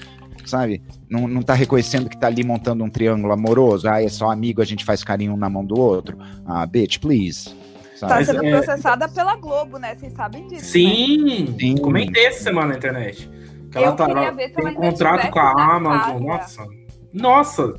[0.47, 0.81] sabe?
[1.09, 3.89] Não, não tá reconhecendo que tá ali montando um triângulo amoroso.
[3.89, 6.17] Ah, é só amigo, a gente faz carinho um na mão do outro.
[6.45, 7.55] Ah, bitch, please.
[7.95, 8.11] Sabe?
[8.13, 9.95] Tá Mas, sendo é- processada pela Globo, né?
[9.95, 10.61] Vocês sabem disso.
[10.61, 10.67] né?
[10.69, 11.77] Sim, Sim.
[11.77, 13.29] comentei essa semana na internet.
[13.71, 16.23] Que Eu ela tá, ela tem ela um contrato com a Amazon.
[16.23, 16.65] Nossa.
[17.13, 17.73] Nossa.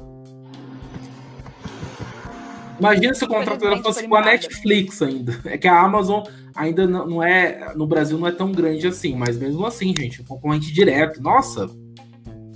[2.79, 4.23] Imagina se o contrato dela fosse com a.
[4.25, 5.39] Netflix ainda.
[5.45, 6.23] É que a Amazon
[6.55, 7.73] ainda não não é.
[7.75, 11.23] No Brasil não é tão grande assim, mas mesmo assim, gente, concorrente direto.
[11.23, 11.69] Nossa.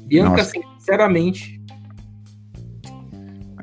[0.04, 0.42] Bianca, Nossa.
[0.42, 1.60] assim, sinceramente.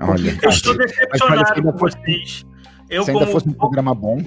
[0.02, 2.46] Olha, Eu estou decepcionado com fosse- vocês.
[2.90, 4.18] Eu se ainda como, fosse um programa bom,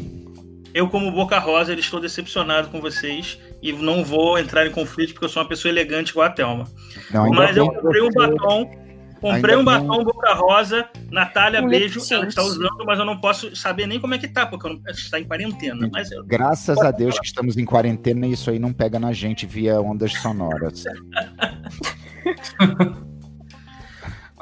[0.73, 5.25] eu, como Boca Rosa, estou decepcionado com vocês e não vou entrar em conflito porque
[5.27, 6.65] eu sou uma pessoa elegante igual a Thelma.
[7.13, 8.85] não, Mas eu bem comprei um batom.
[9.21, 10.87] Comprei Ainda um bem- batom Boca Rosa.
[11.11, 11.99] Natália, Um beijo.
[12.13, 14.75] Ela está usando, mas eu não posso saber nem como é que tá, porque eu
[14.75, 15.89] não, está em quarentena.
[15.93, 19.13] Mas eu, Graças a Deus que estamos em quarentena e isso aí não pega na
[19.13, 20.85] gente via ondas sonoras.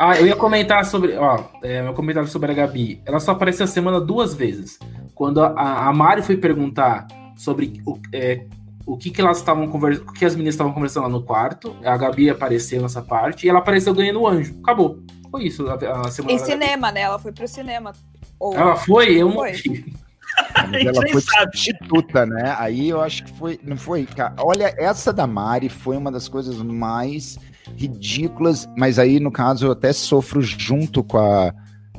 [0.05, 1.16] Ah, eu ia comentar sobre.
[1.16, 3.01] Ó, é, meu comentário sobre a Gabi.
[3.07, 4.77] Ela só apareceu a semana duas vezes.
[5.14, 8.45] Quando a, a Mari foi perguntar sobre o, é,
[8.87, 11.77] o que, que elas estavam conversando, o que as meninas estavam conversando lá no quarto,
[11.85, 14.59] a Gabi apareceu nessa parte e ela apareceu ganhando o anjo.
[14.62, 14.99] Acabou.
[15.31, 16.33] Foi isso a, a semana.
[16.33, 16.53] Em da Gabi.
[16.53, 17.01] cinema, né?
[17.03, 17.92] Ela foi pro cinema.
[18.40, 18.57] Ou...
[18.57, 19.53] Ela foi, eu não Foi.
[19.53, 19.95] vi.
[20.68, 22.57] Mas ela foi substituta, né?
[22.59, 23.61] Aí eu acho que foi.
[23.62, 24.05] Não foi?
[24.05, 27.38] Cara, olha, essa da Mari foi uma das coisas mais
[27.76, 31.54] ridículas, mas aí, no caso, eu até sofro junto com a.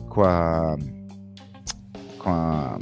[0.10, 0.78] Com a.
[2.20, 2.80] Com a.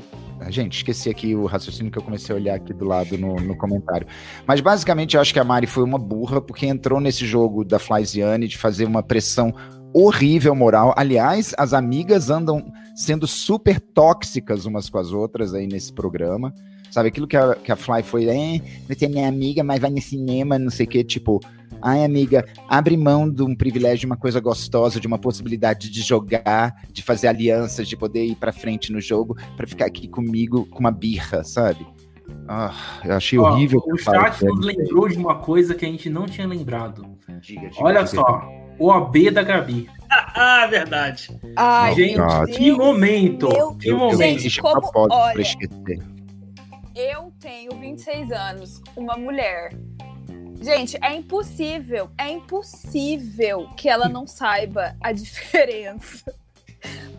[0.50, 3.56] Gente, esqueci aqui o raciocínio que eu comecei a olhar aqui do lado no, no
[3.56, 4.08] comentário.
[4.46, 7.78] Mas basicamente eu acho que a Mari foi uma burra, porque entrou nesse jogo da
[7.78, 9.54] Flyziane de fazer uma pressão
[9.94, 10.94] horrível moral.
[10.98, 16.54] Aliás, as amigas andam sendo super tóxicas umas com as outras aí nesse programa.
[16.90, 19.90] Sabe, aquilo que a, que a Fly foi, é, você é minha amiga, mas vai
[19.90, 21.40] no cinema, não sei o quê, tipo,
[21.82, 26.02] ai amiga, abre mão de um privilégio, de uma coisa gostosa, de uma possibilidade de
[26.02, 30.66] jogar, de fazer alianças, de poder ir pra frente no jogo, pra ficar aqui comigo
[30.68, 31.86] com uma birra, sabe?
[32.48, 33.82] Ah, eu achei Ó, horrível.
[33.86, 37.06] o chat nos lembrou de uma coisa que a gente não tinha lembrado.
[37.42, 38.08] Diga, diga, Olha diga.
[38.22, 38.42] só,
[38.80, 39.90] o AB da Gabi.
[40.34, 41.30] Ah, verdade.
[41.58, 42.16] Ai, Gente.
[42.18, 42.58] Deus.
[42.58, 43.48] Que momento!
[43.50, 44.40] Meu Que momento!
[44.40, 45.44] Gente, como- olha.
[46.96, 49.74] Eu tenho 26 anos, uma mulher.
[50.62, 56.24] Gente, é impossível, é impossível que ela não saiba a diferença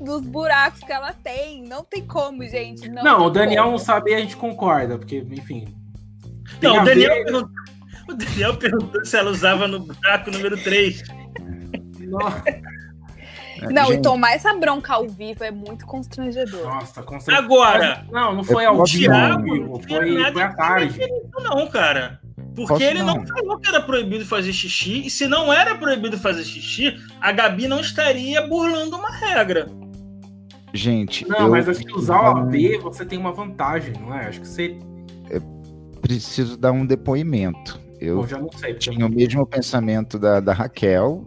[0.01, 1.63] dos buracos que ela tem.
[1.65, 2.89] Não tem como, gente.
[2.89, 3.73] Não, Não, o Daniel como.
[3.73, 5.75] não sabe e a gente concorda, porque, enfim.
[6.61, 7.51] Não, o Daniel, ver- perguntou,
[8.09, 11.03] o Daniel perguntou se ela usava no buraco número 3.
[12.01, 12.43] Nossa,
[13.73, 16.65] Não, Gente, e tomar essa bronca ao vivo é muito constrangedor.
[16.65, 17.39] Nossa, certeza.
[17.45, 18.77] Agora, Não, não foi ao
[20.17, 21.01] nada foi à tarde.
[21.41, 22.21] não, cara.
[22.55, 23.15] Porque Posso ele não.
[23.17, 23.27] não.
[23.27, 27.67] falou que era proibido fazer xixi, e se não era proibido fazer xixi, a Gabi
[27.67, 29.67] não estaria burlando uma regra.
[30.75, 34.29] Gente, Não, eu mas acho que usar o AB você tem uma vantagem, não é?
[34.29, 34.79] Acho que você.
[36.01, 37.81] preciso dar um depoimento.
[38.01, 38.75] Eu Bom, já não sei.
[38.75, 41.25] Tinha o mesmo pensamento da, da Raquel.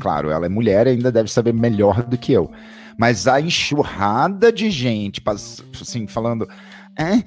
[0.00, 2.50] Claro, ela é mulher, ainda deve saber melhor do que eu.
[2.98, 5.22] Mas a enxurrada de gente,
[5.80, 6.48] assim, falando.
[6.98, 7.22] "Ah,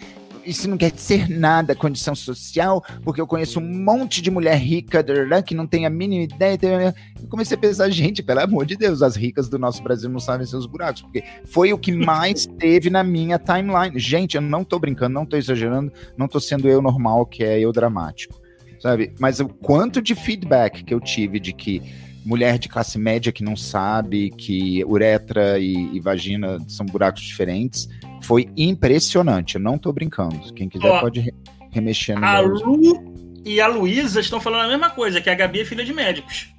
[0.47, 5.03] isso não quer dizer nada, condição social, porque eu conheço um monte de mulher rica
[5.45, 6.95] que não tem a mínima ideia.
[7.21, 10.19] Eu comecei a pensar, gente, pelo amor de Deus, as ricas do nosso Brasil não
[10.19, 13.99] sabem seus buracos, porque foi o que mais teve na minha timeline.
[13.99, 17.59] Gente, eu não tô brincando, não tô exagerando, não tô sendo eu normal, que é
[17.59, 18.39] eu dramático,
[18.79, 19.13] sabe?
[19.19, 21.81] Mas o quanto de feedback que eu tive de que
[22.27, 27.87] mulher de classe média que não sabe que uretra e, e vagina são buracos diferentes,
[28.21, 29.55] foi impressionante.
[29.55, 30.53] Eu não tô brincando.
[30.53, 31.33] Quem quiser Ó, pode re
[31.71, 35.61] remexer no A Lu e a Luísa estão falando a mesma coisa, que a Gabi
[35.61, 36.53] é filha de médicos.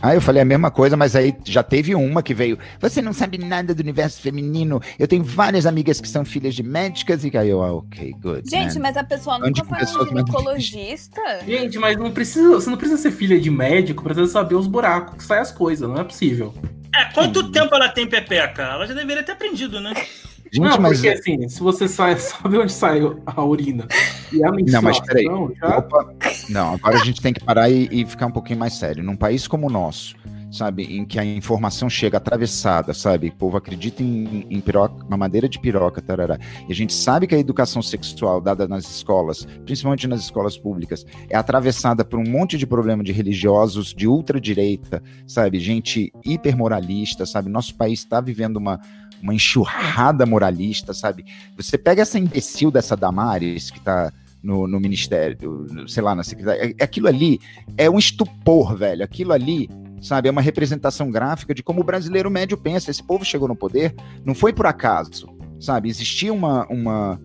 [0.00, 2.58] Ah, eu falei a mesma coisa, mas aí já teve uma que veio.
[2.80, 4.80] Você não sabe nada do universo feminino.
[4.98, 8.48] Eu tenho várias amigas que são filhas de médicas e aí eu, ah, ok, good.
[8.48, 8.82] Gente, man.
[8.82, 11.20] mas a pessoa nunca foi um ginecologista.
[11.46, 15.16] Gente, mas não precisa, você não precisa ser filha de médico pra saber os buracos
[15.16, 16.54] que saem as coisas, não é possível.
[16.94, 17.52] É, quanto Sim.
[17.52, 18.62] tempo ela tem pepeca?
[18.62, 19.92] Ela já deveria ter aprendido, né?
[20.52, 21.00] Gente, não, mas...
[21.00, 23.86] porque assim, se você sai, sabe onde sai a urina
[24.32, 24.72] e a menstruação...
[24.72, 25.24] Não, mas peraí.
[25.56, 25.78] Já...
[25.78, 26.14] Opa.
[26.48, 29.02] Não, agora a gente tem que parar e, e, ficar um pouquinho mais sério.
[29.02, 30.16] Num país como o nosso,
[30.50, 35.48] sabe, em que a informação chega atravessada, sabe, o povo acredita em, em piroca, mamadeira
[35.48, 40.06] de piroca, tarará, e a gente sabe que a educação sexual dada nas escolas, principalmente
[40.06, 45.58] nas escolas públicas, é atravessada por um monte de problema de religiosos, de ultradireita, sabe,
[45.60, 48.80] gente hipermoralista, sabe, nosso país está vivendo uma
[49.22, 51.24] uma enxurrada moralista, sabe?
[51.56, 56.74] Você pega essa imbecil dessa Damares que tá no, no ministério, sei lá, na secretaria,
[56.78, 57.40] é, aquilo ali
[57.76, 59.04] é um estupor, velho.
[59.04, 59.68] Aquilo ali,
[60.00, 62.90] sabe, é uma representação gráfica de como o brasileiro médio pensa.
[62.90, 65.28] Esse povo chegou no poder, não foi por acaso,
[65.60, 65.88] sabe?
[65.88, 67.20] Existia uma, uma,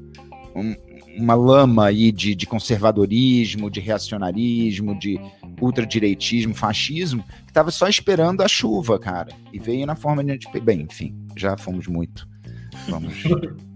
[0.56, 0.76] um,
[1.18, 5.20] uma lama aí de, de conservadorismo, de reacionarismo, de
[5.62, 9.32] ultradireitismo, fascismo, que estava só esperando a chuva, cara.
[9.52, 10.48] E veio na forma de.
[10.62, 12.28] Bem, enfim, já fomos muito.
[12.88, 13.14] Vamos.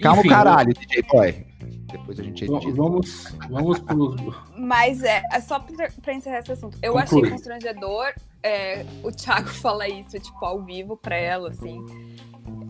[0.00, 1.46] Calma enfim, o caralho, DJ Boy.
[1.90, 2.72] Depois a gente edita.
[2.72, 4.16] Vamos, vamos pro...
[4.56, 6.78] Mas é, é só pra, pra encerrar esse assunto.
[6.82, 7.20] Eu Conclui.
[7.20, 11.84] achei constrangedor é, o Thiago falar isso, tipo, ao vivo pra ela, assim.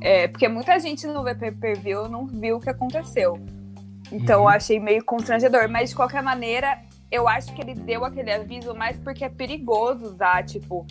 [0.02, 3.38] É, porque muita gente no VPPV não viu o que aconteceu.
[4.10, 4.44] Então uhum.
[4.44, 5.68] eu achei meio constrangedor.
[5.68, 10.06] Mas de qualquer maneira, eu acho que ele deu aquele aviso mais porque é perigoso
[10.06, 10.84] usar, tipo,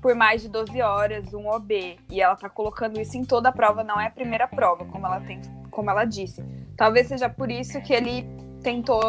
[0.00, 1.98] por mais de 12 horas um OB.
[2.10, 5.06] E ela tá colocando isso em toda a prova, não é a primeira prova, como
[5.06, 6.42] ela tem, como ela disse.
[6.74, 8.26] Talvez seja por isso que ele
[8.62, 9.00] tentou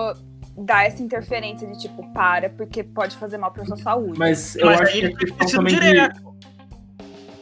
[0.58, 4.20] dar essa interferência de tipo, para, porque pode fazer mal pra sua saúde.
[4.20, 6.20] Mas eu Mas acho que a questão também direto.
[6.20, 6.35] De...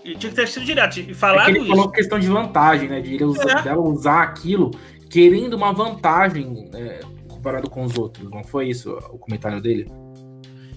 [0.04, 1.68] Ele tinha que ter sido direto e falar é ele isso.
[1.70, 3.02] falou questão de vantagem, né?
[3.02, 3.62] De ele usar, é.
[3.62, 4.72] dela usar aquilo
[5.10, 8.30] querendo uma vantagem é, comparado com os outros.
[8.30, 9.88] Não foi isso o comentário dele?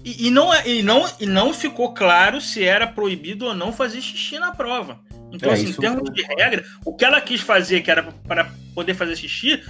[0.05, 3.73] E, e, não, é, e, não, e não ficou claro se era proibido ou não
[3.73, 4.99] fazer xixi na prova.
[5.33, 8.49] Então, é, assim, em termos de regra, o que ela quis fazer, que era para
[8.73, 9.61] poder fazer xixi,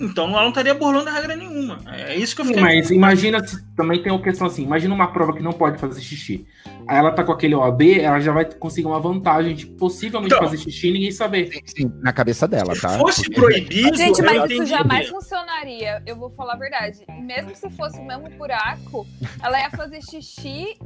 [0.00, 1.78] então ela não estaria burlando a regra nenhuma.
[1.86, 2.62] É isso que eu fiquei.
[2.62, 5.78] Sim, mas imagina se também tem uma questão assim: imagina uma prova que não pode
[5.78, 6.46] fazer xixi.
[6.88, 10.44] Aí ela tá com aquele OAB, ela já vai conseguir uma vantagem de possivelmente então,
[10.44, 11.52] fazer xixi e ninguém saber.
[11.52, 12.88] Sim, sim, na cabeça dela, tá?
[12.88, 13.40] Se fosse Porque...
[13.40, 13.96] proibido.
[13.96, 16.02] Gente, mas isso jamais funcionaria.
[16.06, 17.04] Eu vou falar a verdade.
[17.20, 19.06] Mesmo se fosse o mesmo buraco,
[19.42, 20.78] ela ia fazer xixi.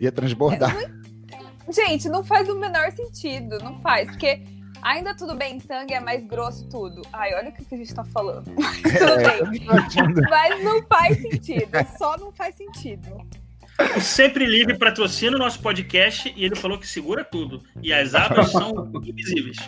[0.00, 0.76] Ia transbordar.
[1.68, 3.58] Gente, não faz o menor sentido.
[3.58, 4.08] Não faz.
[4.08, 4.40] Porque
[4.82, 7.02] ainda tudo bem, sangue é mais grosso, tudo.
[7.12, 8.50] Ai, olha o que a gente tá falando.
[8.56, 9.70] Mas tudo é, bem.
[10.28, 11.70] Mas não faz sentido.
[11.98, 13.16] Só não faz sentido.
[13.96, 17.62] O Sempre Livre patrocina o nosso podcast e ele falou que segura tudo.
[17.82, 19.58] E as abas são invisíveis.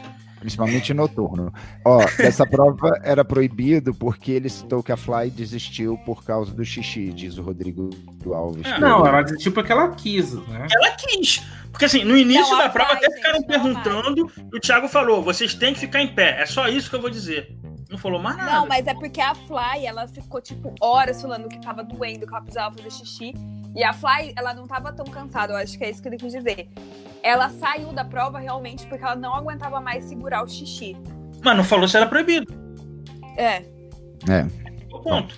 [0.40, 1.52] Principalmente noturno.
[1.84, 6.64] Ó, essa prova era proibido porque ele citou que a Fly desistiu por causa do
[6.64, 7.90] xixi, diz o Rodrigo
[8.32, 8.66] Alves.
[8.66, 10.66] É, não, ela desistiu porque ela quis, né?
[10.70, 11.42] Ela quis.
[11.70, 15.74] Porque assim, no início da prova até ficaram perguntando, e o Thiago falou: vocês têm
[15.74, 16.40] que ficar em pé.
[16.40, 17.56] É só isso que eu vou dizer.
[17.90, 18.52] Não falou mais nada.
[18.52, 22.32] Não, mas é porque a Fly, ela ficou, tipo, horas falando que tava doendo, que
[22.32, 23.34] ela precisava fazer xixi.
[23.74, 26.18] E a Fly, ela não tava tão cansada, eu acho que é isso que ele
[26.18, 26.68] quis dizer.
[27.22, 30.96] Ela saiu da prova realmente porque ela não aguentava mais segurar o xixi.
[31.42, 32.52] Mas não falou se era proibido.
[33.36, 33.62] É.
[34.28, 34.46] É.
[34.92, 35.34] O ponto.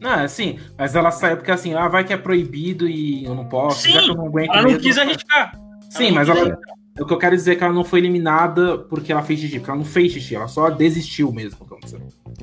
[0.00, 3.34] Não, é assim, mas ela saiu porque assim, ah, vai que é proibido e eu
[3.34, 4.50] não posso, Sim, já que eu não aguento.
[4.50, 5.52] Ela não mesmo, quis arriscar.
[5.90, 6.58] Sim, ela mas ela.
[7.00, 9.58] O que eu quero dizer é que ela não foi eliminada porque ela fez xixi,
[9.58, 11.66] porque ela não fez xixi, ela só desistiu mesmo.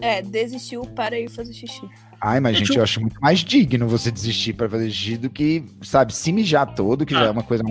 [0.01, 1.81] É, desistiu para ir fazer xixi.
[2.19, 5.63] Ai, mas, gente, eu acho muito mais digno você desistir para fazer xixi do que,
[5.81, 7.19] sabe, se mijar todo, que ah.
[7.19, 7.63] já é uma coisa.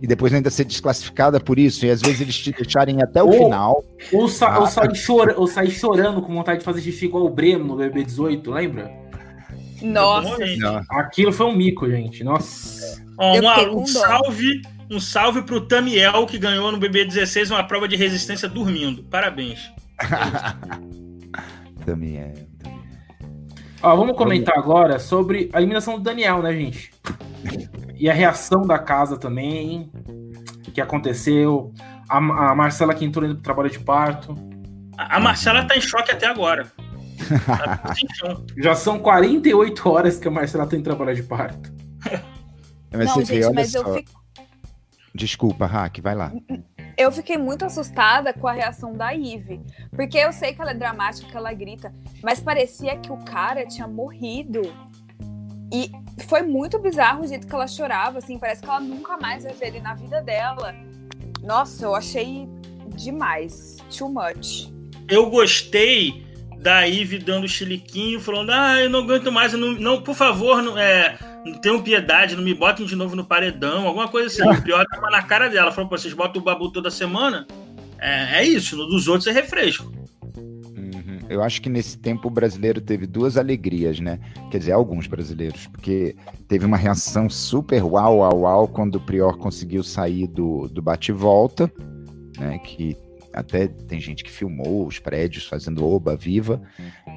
[0.00, 1.84] E depois ainda ser desclassificada por isso.
[1.84, 3.84] E às vezes eles te deixarem até o ou, final.
[4.12, 7.24] Ou, sa ah, ou, sair chora ou sair chorando com vontade de fazer xixi igual
[7.24, 8.90] o Breno no BB18, lembra?
[9.82, 10.36] Nossa.
[10.90, 12.22] Aquilo foi um mico, gente.
[12.22, 13.02] Nossa.
[13.18, 14.62] um salve.
[14.90, 19.04] Um salve pro Tamiel, que ganhou no BB16 uma prova de resistência dormindo.
[19.04, 19.70] Parabéns.
[21.86, 22.18] é.
[22.18, 22.34] É.
[23.82, 26.92] Ó, vamos comentar agora sobre a eliminação do Daniel, né, gente?
[27.94, 29.90] E a reação da casa também,
[30.74, 31.72] que aconteceu.
[32.08, 34.34] A, a Marcela que entrou no trabalho de parto.
[34.98, 36.66] A, a Marcela tá em choque até agora.
[37.46, 37.94] Tá
[38.58, 41.72] Já são 48 horas que a Marcela tá em trabalho de parto.
[42.92, 43.78] Mas Não, gente, mas só.
[43.78, 44.19] eu fico...
[45.14, 46.32] Desculpa, Hack, vai lá.
[46.96, 49.60] Eu fiquei muito assustada com a reação da Ive.
[49.90, 51.92] Porque eu sei que ela é dramática, que ela grita,
[52.22, 54.62] mas parecia que o cara tinha morrido.
[55.72, 55.90] E
[56.26, 59.52] foi muito bizarro o jeito que ela chorava, assim, parece que ela nunca mais vai
[59.52, 60.74] ver ele na vida dela.
[61.42, 62.48] Nossa, eu achei
[62.94, 63.78] demais.
[63.96, 64.70] Too much.
[65.08, 66.24] Eu gostei
[66.58, 70.78] da Ive dando chiliquinho, falando: Ah, eu não aguento mais, não, não por favor, não,
[70.78, 74.58] é, não tenham piedade, não me botem de novo no paredão, alguma coisa assim.
[74.58, 75.72] O pior tava na cara dela.
[75.72, 77.46] Falou: vocês botam o babu toda semana?
[77.98, 79.92] É, é isso, no dos outros é refresco.
[80.36, 81.18] Uhum.
[81.28, 84.18] Eu acho que nesse tempo o brasileiro teve duas alegrias, né?
[84.50, 86.16] Quer dizer, alguns brasileiros, porque
[86.48, 91.70] teve uma reação super uau, uau, uau quando o Prior conseguiu sair do, do bate-volta,
[92.38, 92.58] né?
[92.58, 92.96] Que
[93.32, 96.60] até tem gente que filmou os prédios fazendo oba viva.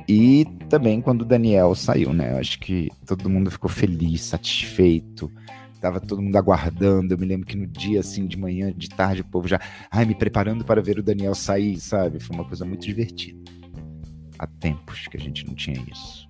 [0.07, 2.33] E também quando o Daniel saiu, né?
[2.33, 5.31] Eu acho que todo mundo ficou feliz, satisfeito.
[5.79, 7.13] Tava todo mundo aguardando.
[7.13, 9.59] Eu me lembro que no dia, assim, de manhã, de tarde, o povo já,
[9.91, 12.19] ai, me preparando para ver o Daniel sair, sabe?
[12.19, 13.39] Foi uma coisa muito divertida.
[14.39, 16.27] Há tempos que a gente não tinha isso.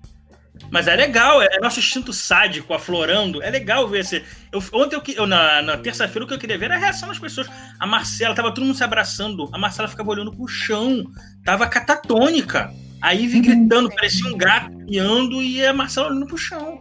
[0.70, 3.42] Mas é legal, é nosso instinto sádico aflorando.
[3.42, 4.24] É legal ver esse.
[4.52, 7.08] Eu, ontem, eu, eu na, na terça-feira, o que eu queria ver era a reação
[7.08, 7.48] das pessoas.
[7.78, 9.48] A Marcela, tava todo mundo se abraçando.
[9.52, 11.04] A Marcela ficava olhando pro chão.
[11.44, 12.72] Tava catatônica.
[13.04, 16.80] A Ivy gritando, parecia um gato miando e a Marcela olhando pro chão.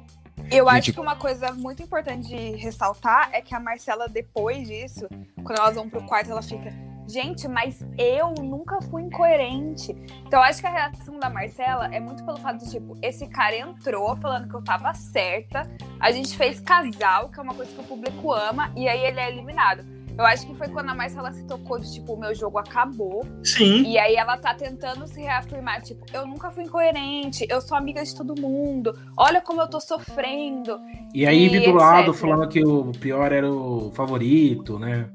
[0.49, 5.05] Eu acho que uma coisa muito importante de ressaltar é que a Marcela, depois disso,
[5.43, 6.73] quando elas vão pro quarto, ela fica
[7.09, 9.91] Gente, mas eu nunca fui incoerente.
[10.25, 13.27] Então, eu acho que a reação da Marcela é muito pelo fato de, tipo, esse
[13.27, 17.69] cara entrou falando que eu tava certa, a gente fez casal, que é uma coisa
[17.73, 19.85] que o público ama, e aí ele é eliminado.
[20.17, 23.25] Eu acho que foi quando a Marcela se tocou de, tipo, o meu jogo acabou.
[23.43, 23.83] Sim.
[23.83, 28.03] E aí ela tá tentando se reafirmar, tipo, eu nunca fui incoerente, eu sou amiga
[28.03, 30.79] de todo mundo, olha como eu tô sofrendo.
[31.13, 31.73] E aí, e do etc.
[31.73, 35.09] lado, falando que o pior era o favorito, né?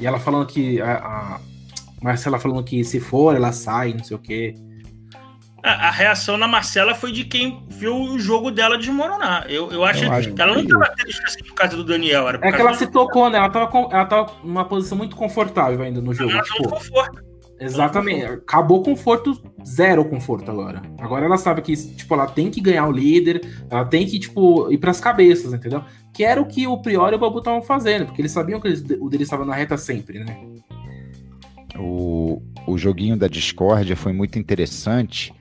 [0.00, 0.80] E ela falando que.
[0.80, 1.40] A, a
[2.02, 4.54] Marcela falando que se for, ela sai, não sei o quê.
[5.62, 9.46] A, a, reação na Marcela foi de quem viu o jogo dela desmoronar.
[9.48, 12.28] Eu, eu acho, eu acho que ela não estava triste assim por causa do Daniel.
[12.28, 13.38] é que ela se tocou, né?
[13.38, 16.32] Ela tava, com, ela tava numa posição muito confortável ainda no jogo.
[16.32, 17.32] Ela tipo, conforto.
[17.62, 18.24] Exatamente.
[18.24, 20.82] Acabou o conforto, zero conforto agora.
[20.98, 24.70] Agora ela sabe que, tipo, ela tem que ganhar o líder, ela tem que, tipo,
[24.70, 25.84] ir pras cabeças, entendeu?
[26.12, 28.66] Que era o que o Prior e o Babu estavam fazendo, porque eles sabiam que
[28.66, 30.36] eles, o deles estava na reta sempre, né?
[31.78, 35.32] O, o joguinho da discórdia foi muito interessante,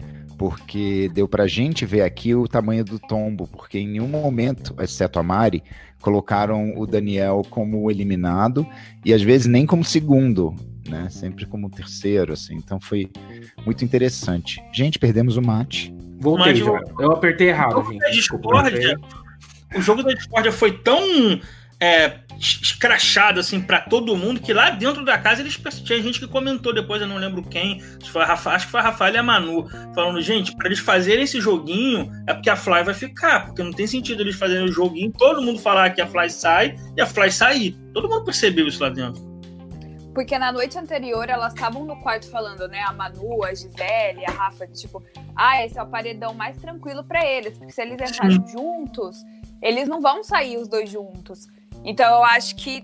[0.41, 5.19] porque deu pra gente ver aqui o tamanho do tombo, porque em nenhum momento, exceto
[5.19, 5.63] a Mari,
[6.01, 8.65] colocaram o Daniel como eliminado,
[9.05, 10.55] e às vezes nem como segundo
[10.89, 11.07] né?
[11.11, 12.55] Sempre como terceiro, assim.
[12.55, 13.07] Então foi
[13.63, 14.59] muito interessante.
[14.73, 15.93] Gente, perdemos o mate.
[16.19, 16.65] Voltei, já.
[16.99, 18.11] Eu apertei errado, o gente.
[18.11, 18.97] Discordia,
[19.75, 20.99] o jogo da Discordia foi tão
[21.79, 26.27] é, escrachado assim para todo mundo que lá dentro da casa eles tinha gente que
[26.27, 27.79] comentou depois, eu não lembro quem,
[28.11, 31.23] foi Rafa, acho que foi a Rafael e a Manu, falando, gente, para eles fazerem
[31.23, 34.71] esse joguinho é porque a Fly vai ficar, porque não tem sentido eles fazerem o
[34.71, 37.77] joguinho, todo mundo falar que a Fly sai e a Fly sair.
[37.93, 39.31] Todo mundo percebeu isso lá dentro.
[40.13, 42.81] Porque na noite anterior elas estavam no quarto falando, né?
[42.81, 45.01] A Manu, a Gisele, a Rafa, tipo,
[45.35, 47.57] ah, esse é o paredão mais tranquilo para eles.
[47.57, 49.23] Porque se eles entrarem juntos,
[49.61, 51.47] eles não vão sair os dois juntos.
[51.83, 52.83] Então eu acho que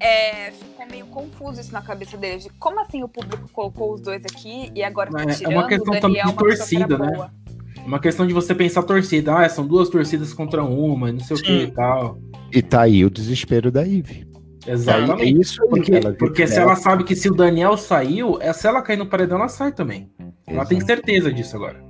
[0.00, 2.44] é, ficou meio confuso isso na cabeça deles.
[2.44, 5.68] De como assim o público colocou os dois aqui e agora tá tirando é uma
[5.68, 7.10] questão Daniel, de torcida, né?
[7.12, 7.30] Boa.
[7.76, 9.38] É uma questão de você pensar torcida.
[9.38, 11.42] Ah, são duas torcidas contra uma, não sei Sim.
[11.42, 12.18] o que e tal.
[12.52, 14.26] E tá aí o desespero da Ivy.
[14.66, 15.22] Exatamente.
[15.22, 18.82] É isso porque, porque se ela sabe que se o Daniel saiu, é se ela
[18.82, 20.10] cair no paredão, ela sai também.
[20.20, 20.34] Exato.
[20.46, 21.82] Ela tem certeza disso agora.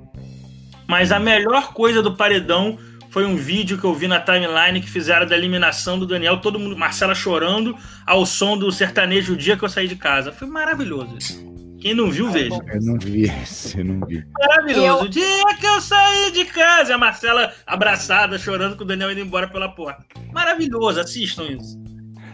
[0.89, 2.79] Mas a melhor coisa do paredão
[3.13, 6.59] foi um vídeo que eu vi na timeline que fizeram da eliminação do Daniel, todo
[6.59, 10.33] mundo, Marcela chorando ao som do sertanejo o dia que eu saí de casa.
[10.33, 11.53] Foi maravilhoso isso.
[11.79, 12.59] Quem não viu, veja.
[12.73, 14.25] Eu não vi esse, eu não vi.
[14.41, 14.87] Maravilhoso.
[14.87, 15.03] Eu...
[15.03, 19.21] O dia que eu saí de casa, a Marcela abraçada, chorando com o Daniel indo
[19.21, 20.03] embora pela porta.
[20.33, 21.79] Maravilhoso, assistam isso.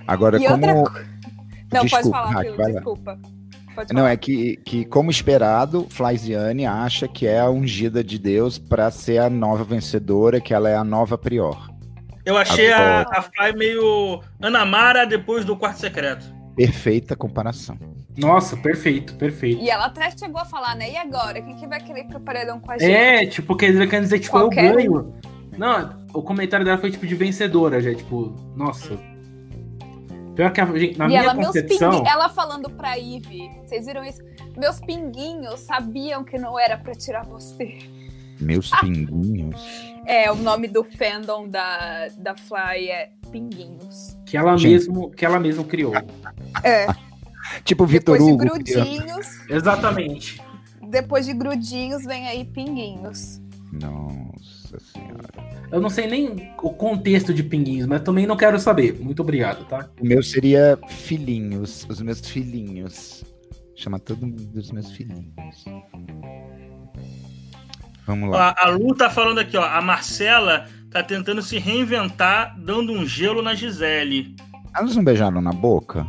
[0.07, 0.77] Agora, e como.
[0.77, 1.05] Outra...
[1.73, 3.19] Não, desculpa, pode falar, Hack, desculpa.
[3.79, 8.59] Pode Não, é que, que, como esperado, Flaisiane acha que é a ungida de Deus
[8.59, 11.71] para ser a nova vencedora, que ela é a nova prior.
[12.27, 16.27] Eu achei a, a Fly meio Ana Mara depois do quarto secreto.
[16.57, 17.79] Perfeita comparação.
[18.17, 19.63] Nossa, perfeito, perfeito.
[19.63, 20.91] E ela até chegou a falar, né?
[20.91, 21.41] E agora?
[21.41, 22.91] Quem que vai querer ir pro paredão com a gente?
[22.91, 25.15] É, tipo, quer dizer, tipo, Qualquer eu ganho.
[25.57, 28.99] Não, o comentário dela foi tipo de vencedora, já, tipo, nossa.
[30.39, 31.91] Pior que a, gente, na e minha ela, meus concepção.
[31.91, 34.23] pinguinhos, ela falando pra Ivy, vocês viram isso?
[34.57, 37.79] Meus pinguinhos sabiam que não era pra tirar você.
[38.41, 39.61] Meus pinguinhos.
[40.07, 44.17] É, o nome do fandom da, da Fly é Pinguinhos.
[44.25, 44.71] Que ela, Gente.
[44.89, 45.93] mesmo, que ela mesmo criou.
[46.65, 46.87] É,
[47.63, 48.39] Tipo o Vitor depois de Hugo.
[48.39, 50.41] grudinhos, Exatamente.
[50.89, 53.39] depois de grudinhos vem aí Pinguinhos.
[53.71, 55.58] Nossa senhora.
[55.71, 58.99] Eu não sei nem o contexto de pinguinhos, mas também não quero saber.
[58.99, 59.89] Muito obrigado, tá?
[60.01, 61.87] O meu seria filhinhos.
[61.89, 63.25] Os meus filhinhos.
[63.77, 65.33] Chama todo mundo dos meus filhinhos.
[68.07, 68.55] Vamos lá.
[68.59, 69.65] A, a Lu tá falando aqui, ó.
[69.65, 74.35] A Marcela tá tentando se reinventar, dando um gelo na Gisele.
[74.75, 76.07] Elas não beijaram na boca?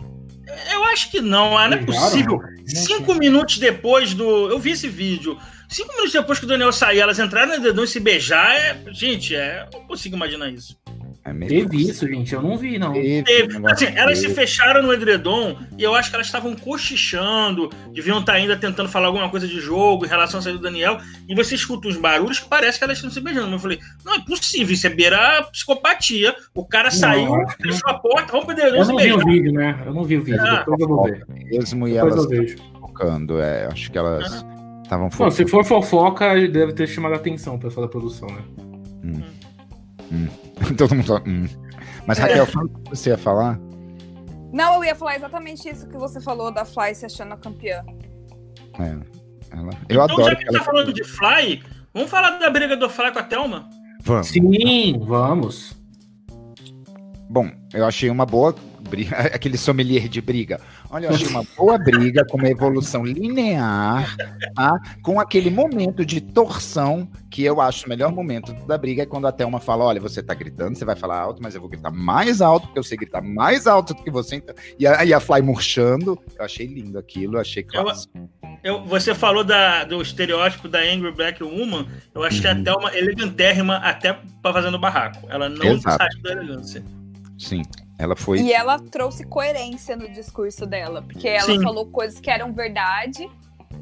[0.72, 2.42] Eu acho que não, ah, não é possível.
[2.42, 4.50] Não Cinco minutos depois do.
[4.50, 5.38] Eu vi esse vídeo.
[5.70, 8.56] Cinco minutos depois que o Daniel sair, elas entraram no dedão e se beijar.
[8.56, 8.84] É...
[8.92, 9.68] Gente, é...
[9.72, 10.76] eu não consigo imaginar isso.
[11.24, 11.48] É?
[11.48, 12.34] Teve isso, gente.
[12.34, 12.94] Eu não vi, não.
[12.94, 13.68] Teve, Teve.
[13.68, 18.34] Assim, elas se fecharam no edredom e eu acho que elas estavam cochichando, deviam estar
[18.34, 20.98] ainda tentando falar alguma coisa de jogo em relação à saída do Daniel.
[21.28, 23.54] E você escuta uns barulhos que parece que elas estão se beijando.
[23.54, 26.36] Eu falei, não é possível, isso é beira psicopatia.
[26.56, 27.50] O cara saiu, não.
[27.50, 29.84] fechou a porta, vamos pro edredom Eu se não vi o vídeo, né?
[29.86, 30.42] Eu não vi o vídeo.
[30.42, 30.60] Ah.
[30.60, 31.26] Depois eu vou ver.
[31.28, 32.58] mesmo e Depois elas eu vejo.
[32.80, 33.40] focando.
[33.40, 34.46] É, acho que elas
[34.90, 38.44] estavam se for fofoca, deve ter chamado a atenção o pessoal da produção, né?
[40.78, 41.18] Todo mundo só.
[41.26, 41.48] hum.
[42.08, 42.24] Mas É.
[42.24, 43.60] Raquel, fala o que você ia falar?
[44.52, 47.84] Não, eu ia falar exatamente isso que você falou da Fly se achando a campeã.
[48.80, 48.98] É,
[49.52, 50.58] ela- Eu Então, adoro já que que ela.
[50.60, 51.62] tá falando de Fly,
[51.94, 53.70] vamos falar da briga do Fly com a Thelma?
[54.02, 54.28] Vamos.
[54.30, 55.78] Sim, vamos.
[57.30, 58.56] Bom, eu achei uma boa
[58.90, 60.60] briga, aquele sommelier de briga.
[60.90, 64.16] Olha, eu achei uma boa briga com uma evolução linear,
[64.56, 64.78] tá?
[65.02, 69.28] Com aquele momento de torção, que eu acho o melhor momento da briga é quando
[69.28, 71.92] a Thelma fala: olha, você tá gritando, você vai falar alto, mas eu vou gritar
[71.92, 74.36] mais alto, porque eu sei gritar mais alto do que você.
[74.38, 74.54] Então...
[74.80, 76.20] E, a, e a Fly murchando.
[76.38, 78.30] Eu achei lindo aquilo, eu achei clássico.
[78.64, 81.88] Eu, você falou da- do estereótipo da Angry Black Woman.
[82.14, 82.64] Eu acho que a Uhum.
[82.64, 85.26] Thelma é elegantérrima até pra fazendo barraco.
[85.30, 85.98] Ela não Exato.
[85.98, 86.84] sai da elegância.
[87.38, 87.62] Sim,
[88.00, 88.40] ela foi.
[88.40, 91.62] E ela trouxe coerência no discurso dela, porque ela Sim.
[91.62, 93.30] falou coisas que eram verdade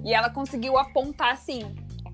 [0.04, 1.64] e ela conseguiu apontar assim,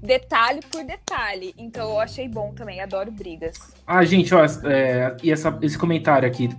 [0.01, 1.55] detalhe por detalhe.
[1.57, 3.57] Então eu achei bom também, adoro brigas.
[3.87, 6.49] Ah, gente, ó, é, e essa- esse comentário aqui,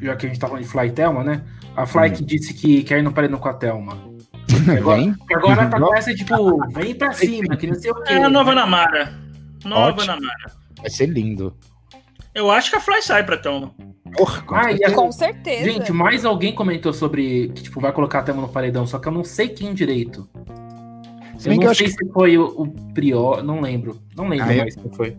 [0.00, 1.44] já que a gente tá falando de Fly e Thelma, né?
[1.76, 2.12] A Fly Hum.
[2.14, 3.92] que disse que quer ir no paredão com a Thelma.
[4.78, 5.14] Agora, Vem?
[5.34, 8.14] agora tá com essa, tipo, vem pra cima, que não sei o quê.
[8.14, 9.12] É a nova Namara.
[9.64, 10.06] Nova Ótimo.
[10.06, 10.52] Namara.
[10.80, 11.54] Vai ser lindo.
[12.34, 13.72] Eu acho que a Fly sai pra Thelma.
[14.16, 14.94] Porra, com Ah, certeza.
[14.94, 15.64] Com certeza.
[15.64, 19.08] Gente, mais alguém comentou sobre que, tipo, vai colocar a Thelma no paredão, só que
[19.08, 20.28] eu não sei quem direito.
[21.38, 23.98] Se Eu não que eu acho sei que se foi o, o Prior, não lembro.
[24.16, 25.16] Não lembro Ah, eu- mais quem foi.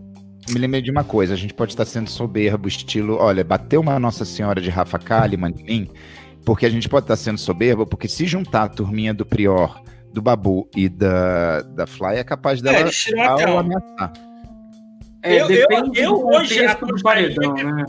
[0.48, 3.98] Me lembrei de uma coisa, a gente pode estar sendo soberbo, estilo, olha, bateu uma
[3.98, 5.90] Nossa Senhora de Rafa Kalimann em mim,
[6.44, 9.80] porque a gente pode estar sendo soberbo, porque se juntar a turminha do Prior,
[10.12, 12.88] do Babu e da, da Fly, é capaz É, dela
[13.28, 13.60] ao Thelma.
[13.60, 14.12] ameaçar.
[15.26, 17.84] É, Eu- depende eu- eu do hoje do paredão, que- né?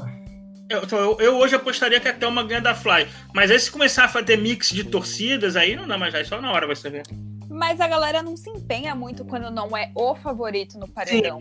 [0.69, 3.07] Eu, então, eu, eu hoje apostaria que a Thelma ganha da Fly.
[3.33, 6.41] Mas aí se começar a fazer mix de torcidas, aí não dá mais jeito, só
[6.41, 7.03] na hora você ver.
[7.49, 11.39] Mas a galera não se empenha muito quando não é o favorito no paredão.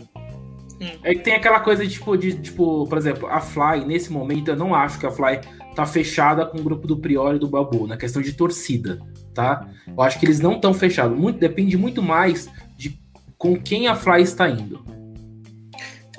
[1.03, 4.55] É que tem aquela coisa tipo, de, tipo, por exemplo, a Fly, nesse momento, eu
[4.55, 5.41] não acho que a Fly
[5.75, 8.99] tá fechada com o grupo do Prior e do Babu, na questão de torcida,
[9.33, 9.67] tá?
[9.87, 11.17] Eu acho que eles não estão fechados.
[11.17, 12.97] Muito, depende muito mais de
[13.37, 14.83] com quem a Fly está indo.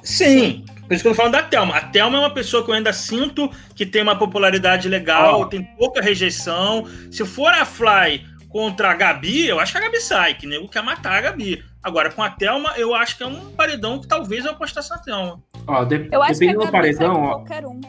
[0.09, 0.65] Sim.
[0.87, 1.77] Por isso que eu tô falando da Thelma.
[1.77, 5.45] A Thelma é uma pessoa que eu ainda sinto que tem uma popularidade legal, Ó.
[5.45, 6.85] tem pouca rejeição.
[7.11, 10.67] Se for a Fly contra a Gabi, eu acho que a Gabi sai, que nego
[10.69, 11.63] quer matar a Gabi.
[11.83, 14.97] Agora, com a Thelma, eu acho que é um paredão que talvez eu apostasse na
[14.99, 15.43] Thelma.
[15.67, 17.81] Ó, de- Eu acho que a dependendo do Gabi sai paredão, com ó, qualquer um.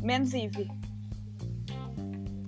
[0.00, 0.68] Menos Ivy.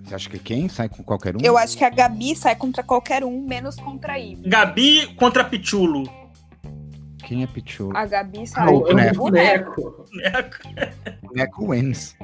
[0.05, 1.41] Você acha que quem sai com qualquer um?
[1.43, 4.49] Eu acho que a Gabi sai contra qualquer um, menos contra a Ivy.
[4.49, 6.09] Gabi contra Pichulo.
[7.29, 7.91] Quem é Pichu?
[7.95, 9.75] A Gabi Ah, sai o- com é o um boneco.
[9.77, 10.05] boneco.
[11.23, 12.15] Boneco Wins.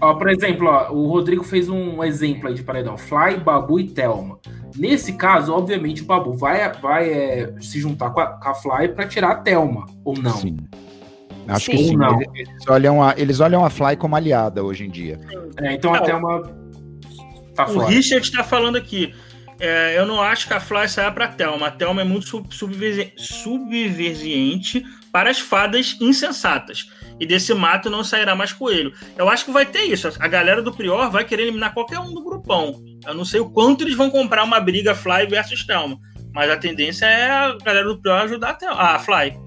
[0.00, 3.84] Ó, por exemplo, ó, o Rodrigo fez um exemplo aí de paredão: Fly, Babu e
[3.88, 4.38] Thelma.
[4.76, 8.88] Nesse caso, obviamente, o Babu vai, vai é, se juntar com a, com a Fly
[8.88, 10.32] pra tirar a Thelma, ou não?
[10.32, 10.56] Sim.
[11.46, 11.72] Acho Sim.
[11.72, 11.96] que sim.
[11.96, 12.18] Não.
[12.34, 15.20] Eles, olham a, eles olham a Fly como aliada hoje em dia.
[15.60, 16.06] É, então a Não.
[16.06, 16.42] Thelma
[17.54, 17.88] tá O fora.
[17.88, 19.14] Richard tá falando aqui.
[19.60, 21.68] É, eu não acho que a Fly saia pra Thelma.
[21.68, 26.88] A Thelma é muito sub subversi- subversiente para as fadas insensatas.
[27.20, 28.92] e desse mato não sairá mais coelho.
[29.16, 30.10] Eu acho que vai ter isso.
[30.18, 32.82] A galera do Prior vai querer eliminar qualquer um do grupão.
[33.06, 35.96] Eu não sei o quanto eles vão comprar uma briga Fly versus Thelma,
[36.34, 39.38] mas a tendência é a galera do Prior ajudar a, a Fly.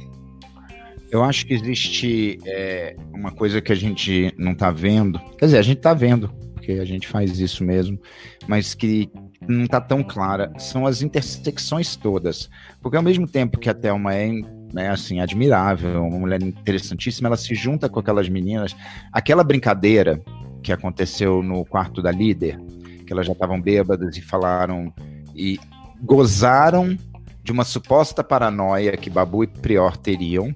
[1.11, 5.19] Eu acho que existe é, uma coisa que a gente não tá vendo.
[5.37, 7.99] Quer dizer, a gente tá vendo, porque a gente faz isso mesmo,
[8.47, 9.09] mas que
[9.47, 12.49] não está tão clara são as intersecções todas.
[12.81, 14.31] Porque ao mesmo tempo que a Thelma é
[14.73, 18.75] né, assim, admirável, uma mulher interessantíssima, ela se junta com aquelas meninas.
[19.11, 20.21] Aquela brincadeira
[20.61, 22.59] que aconteceu no quarto da líder,
[23.05, 24.93] que elas já estavam bêbadas e falaram
[25.35, 25.59] e
[26.01, 26.97] gozaram
[27.43, 30.53] de uma suposta paranoia que Babu e Prior teriam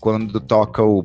[0.00, 1.04] quando toca o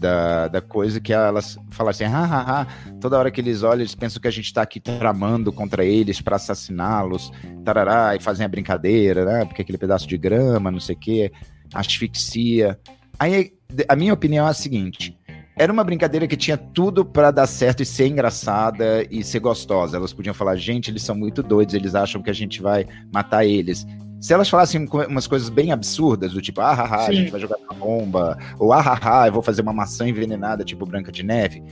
[0.00, 2.66] da, da coisa que elas falam assim, ha, ha, ha.
[3.00, 6.20] toda hora que eles olham, eles pensam que a gente está aqui tramando contra eles
[6.20, 7.30] para assassiná-los,
[7.64, 9.44] tarará, e fazem a brincadeira, né?
[9.44, 11.32] Porque aquele pedaço de grama, não sei o quê,
[11.74, 12.78] asfixia.
[13.18, 13.52] Aí
[13.86, 15.16] a minha opinião é a seguinte:
[15.56, 19.98] era uma brincadeira que tinha tudo para dar certo e ser engraçada e ser gostosa.
[19.98, 23.44] Elas podiam falar, gente, eles são muito doidos, eles acham que a gente vai matar
[23.44, 23.86] eles.
[24.20, 27.56] Se elas falassem umas coisas bem absurdas, do tipo, ah, haha, a gente vai jogar
[27.56, 31.62] uma bomba, ou ah, haha, eu vou fazer uma maçã envenenada, tipo Branca de Neve,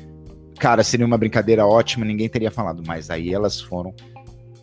[0.58, 2.82] cara, seria uma brincadeira ótima, ninguém teria falado.
[2.86, 3.94] Mas aí elas foram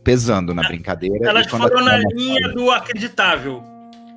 [0.04, 1.30] pesando na brincadeira.
[1.30, 2.54] Elas foram na linha fala...
[2.54, 3.64] do acreditável.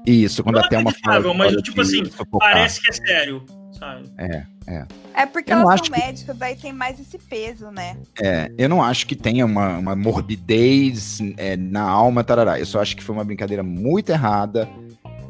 [0.07, 1.35] Isso, quando Não até uma fala.
[1.35, 2.03] Mas, tipo assim,
[2.39, 3.45] parece que é sério,
[3.79, 4.11] sabe?
[4.19, 4.87] É, é.
[5.15, 6.41] É porque eu elas são médicas, que...
[6.41, 7.97] daí tem mais esse peso, né?
[8.21, 12.59] É, eu não acho que tenha uma, uma morbidez é, na alma, tarará.
[12.59, 14.69] Eu só acho que foi uma brincadeira muito errada,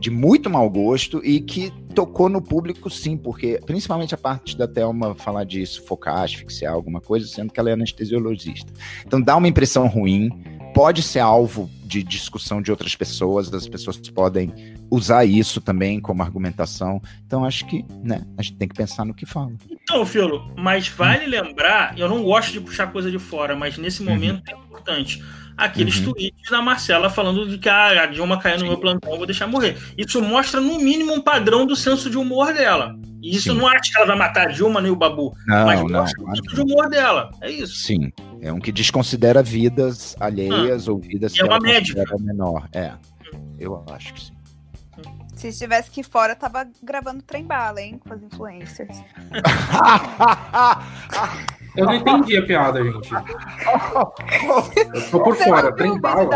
[0.01, 4.69] de muito mau gosto e que tocou no público sim, porque principalmente a parte da
[4.69, 8.73] Thelma falar disso, focar, asfixiar alguma coisa, sendo que ela é anestesiologista.
[9.05, 10.31] Então dá uma impressão ruim,
[10.73, 14.53] pode ser alvo de discussão de outras pessoas, as pessoas podem
[14.91, 17.01] usar isso também como argumentação.
[17.27, 19.53] Então acho que, né, a gente tem que pensar no que fala.
[19.71, 21.31] Então, Filo, mas vale hum.
[21.31, 24.11] lembrar, eu não gosto de puxar coisa de fora, mas nesse uhum.
[24.11, 24.57] momento uhum.
[24.57, 25.23] é importante.
[25.57, 26.13] Aqueles uhum.
[26.13, 29.27] tweets da Marcela falando de que ah, a Dilma caiu no meu plantão, eu vou
[29.27, 29.77] deixar morrer.
[29.99, 32.97] Isso mostra, no mínimo, um padrão do senso de humor dela.
[33.21, 33.59] E isso Sim.
[33.59, 35.35] não acho que ela vai matar a Dilma nem o Babu.
[35.49, 37.31] Não, mas não, mostra o senso de humor dela.
[37.41, 37.75] É isso.
[37.75, 38.13] Sim.
[38.41, 40.93] É um que desconsidera vidas alheias ah.
[40.93, 42.05] ou vidas que é uma médica.
[42.21, 42.69] menor.
[42.73, 42.93] É.
[43.59, 44.38] Eu acho que sim.
[45.39, 48.01] Se estivesse aqui fora, tava gravando trem bala, hein?
[48.05, 48.99] Com as influencers.
[51.77, 53.09] Eu não entendi a piada, gente.
[53.15, 56.29] Eu tô por Você fora, trem bala.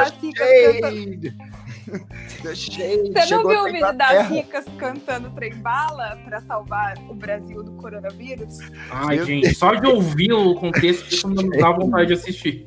[2.45, 7.73] Você não viu o vídeo das ricas cantando trem bala para salvar o Brasil do
[7.73, 8.59] coronavírus?
[8.89, 9.59] Ai, Meu gente, Deus.
[9.59, 12.65] só de ouvir o contexto não dá vontade de assistir.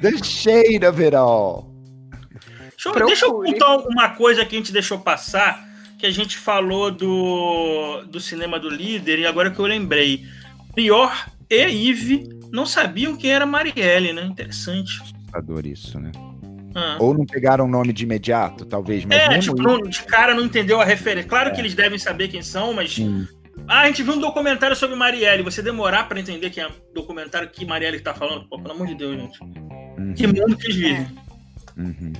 [0.00, 1.73] Deixei, Verão.
[2.92, 5.66] Deixa eu, deixa eu contar uma coisa que a gente deixou passar,
[5.98, 10.24] que a gente falou do, do cinema do líder, e agora que eu lembrei.
[10.74, 14.24] Pior e Ive não sabiam quem era Marielle, né?
[14.24, 15.00] Interessante.
[15.00, 16.10] Assustador isso, né?
[16.74, 16.96] Ah.
[16.98, 19.04] Ou não pegaram o nome de imediato, talvez.
[19.04, 21.28] Mas é, tipo, não, de cara não entendeu a referência.
[21.28, 21.52] Claro é.
[21.52, 22.94] que eles devem saber quem são, mas.
[22.94, 23.26] Sim.
[23.68, 25.42] Ah, a gente viu um documentário sobre Marielle.
[25.42, 28.46] Você demorar para entender quem é o documentário que Marielle tá falando?
[28.48, 29.40] Pô, pelo amor de Deus, gente.
[29.42, 30.14] Uhum.
[30.14, 31.06] Que mundo que eles vivem.
[31.76, 32.12] Uhum.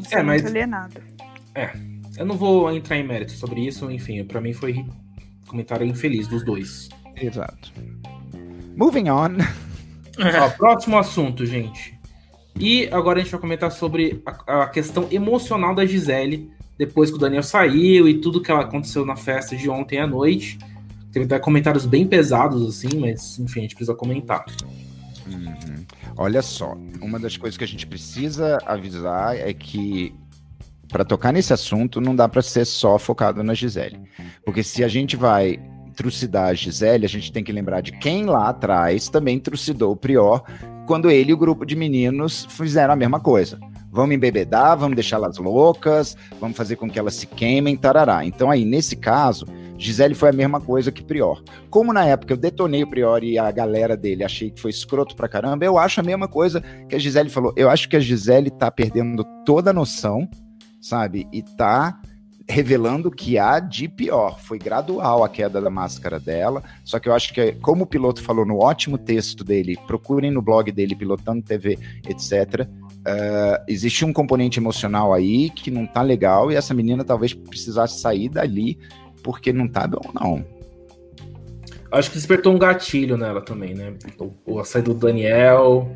[0.00, 0.44] Tem que ser é, mas...
[0.44, 1.00] alienado.
[1.54, 1.70] É.
[2.16, 4.84] Eu não vou entrar em mérito sobre isso, enfim, para mim foi
[5.46, 6.88] comentário infeliz dos dois.
[7.16, 7.72] Exato.
[8.76, 9.36] Moving on.
[10.42, 11.98] Ó, próximo assunto, gente.
[12.58, 17.16] E agora a gente vai comentar sobre a, a, questão emocional da Gisele, depois que
[17.16, 20.58] o Daniel saiu e tudo que aconteceu na festa de ontem à noite.
[21.12, 24.44] Teve até comentários bem pesados, assim, mas enfim, a gente precisa comentar.
[25.26, 25.86] Uhum.
[26.16, 30.14] Olha só, uma das coisas que a gente precisa avisar é que
[30.88, 34.00] para tocar nesse assunto não dá para ser só focado na Gisele.
[34.44, 35.58] Porque se a gente vai
[35.94, 39.96] trucidar a Gisele, a gente tem que lembrar de quem lá atrás também trucidou o
[39.96, 40.42] Prior
[40.86, 43.58] quando ele e o grupo de meninos fizeram a mesma coisa.
[43.92, 48.24] Vamos embebedar, vamos deixá-las loucas, vamos fazer com que elas se queimem, tarará.
[48.24, 49.46] Então aí, nesse caso,
[49.80, 51.42] Gisele foi a mesma coisa que Prior.
[51.70, 55.16] Como na época eu detonei o Prior e a galera dele achei que foi escroto
[55.16, 57.52] pra caramba, eu acho a mesma coisa que a Gisele falou.
[57.56, 60.28] Eu acho que a Gisele tá perdendo toda a noção,
[60.80, 61.26] sabe?
[61.32, 61.98] E tá
[62.46, 64.38] revelando que há de pior.
[64.38, 68.22] Foi gradual a queda da máscara dela, só que eu acho que, como o piloto
[68.22, 72.68] falou no ótimo texto dele, procurem no blog dele, Pilotando TV, etc.
[73.00, 77.98] Uh, existe um componente emocional aí que não tá legal e essa menina talvez precisasse
[77.98, 78.78] sair dali
[79.22, 80.44] porque não tá bom, não.
[81.92, 83.94] Acho que despertou um gatilho nela também, né?
[84.46, 85.90] O, a saída do Daniel,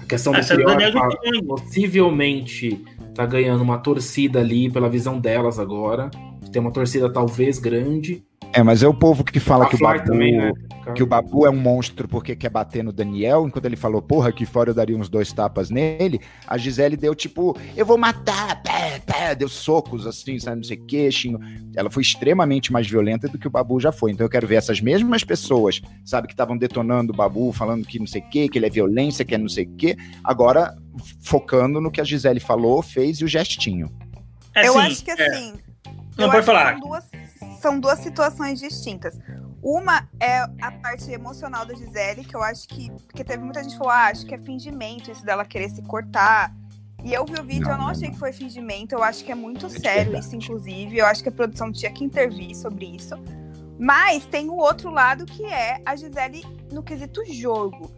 [0.00, 1.08] a questão do Prior, tá,
[1.46, 6.10] possivelmente tá ganhando uma torcida ali pela visão delas agora.
[6.52, 8.24] Tem uma torcida talvez grande.
[8.54, 10.52] É, mas é o povo que fala A que o, Babu, também, né?
[10.94, 14.28] que o Babu é um monstro porque quer bater no Daniel, enquanto ele falou, porra,
[14.28, 18.62] aqui fora eu daria uns dois tapas nele, a Gisele deu tipo, eu vou matar,
[18.62, 21.40] pé, pé, deu socos assim, sabe, não sei o que, xingo.
[21.74, 24.10] Ela foi extremamente mais violenta do que o Babu já foi.
[24.10, 27.98] Então eu quero ver essas mesmas pessoas, sabe, que estavam detonando o Babu, falando que
[27.98, 30.76] não sei o que, que ele é violência, que é não sei o que, agora
[31.22, 33.90] focando no que a Gisele falou, fez e o gestinho.
[34.54, 35.26] É, eu assim, acho que é.
[35.26, 35.52] assim.
[36.18, 36.72] Não, eu pode acho que falar.
[36.72, 37.04] São duas,
[37.62, 39.18] são duas situações distintas.
[39.62, 42.90] Uma é a parte emocional da Gisele, que eu acho que.
[43.06, 45.80] Porque teve muita gente que falou, ah, acho que é fingimento isso dela querer se
[45.82, 46.52] cortar.
[47.04, 48.12] E eu vi o vídeo, Não, eu não achei não.
[48.14, 50.26] que foi fingimento, eu acho que é muito É sério verdade.
[50.26, 50.98] isso, inclusive.
[50.98, 53.14] Eu acho que a produção tinha que intervir sobre isso.
[53.78, 57.90] Mas tem o outro lado que é a Gisele no quesito jogo.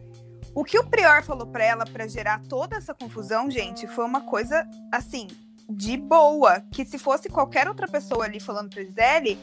[0.55, 4.21] O que o Prior falou pra ela pra gerar toda essa confusão, gente, foi uma
[4.21, 5.27] coisa assim,
[5.69, 6.61] de boa.
[6.73, 9.39] Que se fosse qualquer outra pessoa ali falando pra Gisele,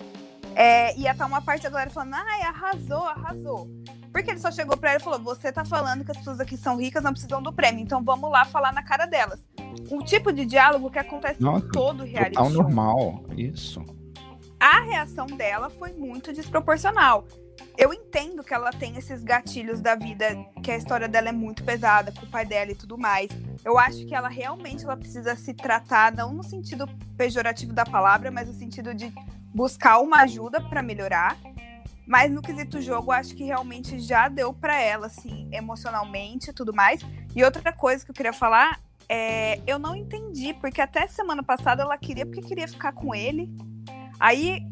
[0.56, 3.70] é, ia estar uma parte da galera falando, ai, arrasou, arrasou.
[4.12, 6.58] Porque ele só chegou pra ela e falou: Você tá falando que as pessoas aqui
[6.58, 9.40] são ricas, não precisam do prêmio, então vamos lá falar na cara delas.
[9.90, 12.64] O tipo de diálogo que acontece Nossa, em todo reality Total show.
[12.64, 13.82] normal, isso.
[14.60, 17.26] A reação dela foi muito desproporcional.
[17.78, 21.64] Eu entendo que ela tem esses gatilhos da vida, que a história dela é muito
[21.64, 23.30] pesada, com o pai dela e tudo mais.
[23.64, 26.88] Eu acho que ela realmente ela precisa se tratar, não no sentido
[27.18, 29.14] pejorativo da palavra, mas no sentido de
[29.54, 31.38] buscar uma ajuda pra melhorar.
[32.08, 36.74] Mas no quesito jogo, acho que realmente já deu pra ela, assim, emocionalmente e tudo
[36.74, 37.02] mais.
[37.36, 41.84] E outra coisa que eu queria falar é, eu não entendi, porque até semana passada
[41.84, 43.50] ela queria porque queria ficar com ele.
[44.18, 44.66] Aí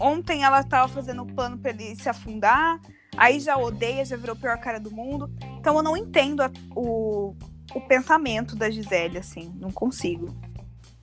[0.00, 2.80] ontem ela tava fazendo o plano pra ele se afundar.
[3.16, 5.30] Aí já odeia, já virou a pior cara do mundo.
[5.58, 7.34] Então eu não entendo a- o,
[7.74, 9.52] o pensamento da Gisele, assim.
[9.60, 10.34] Não consigo.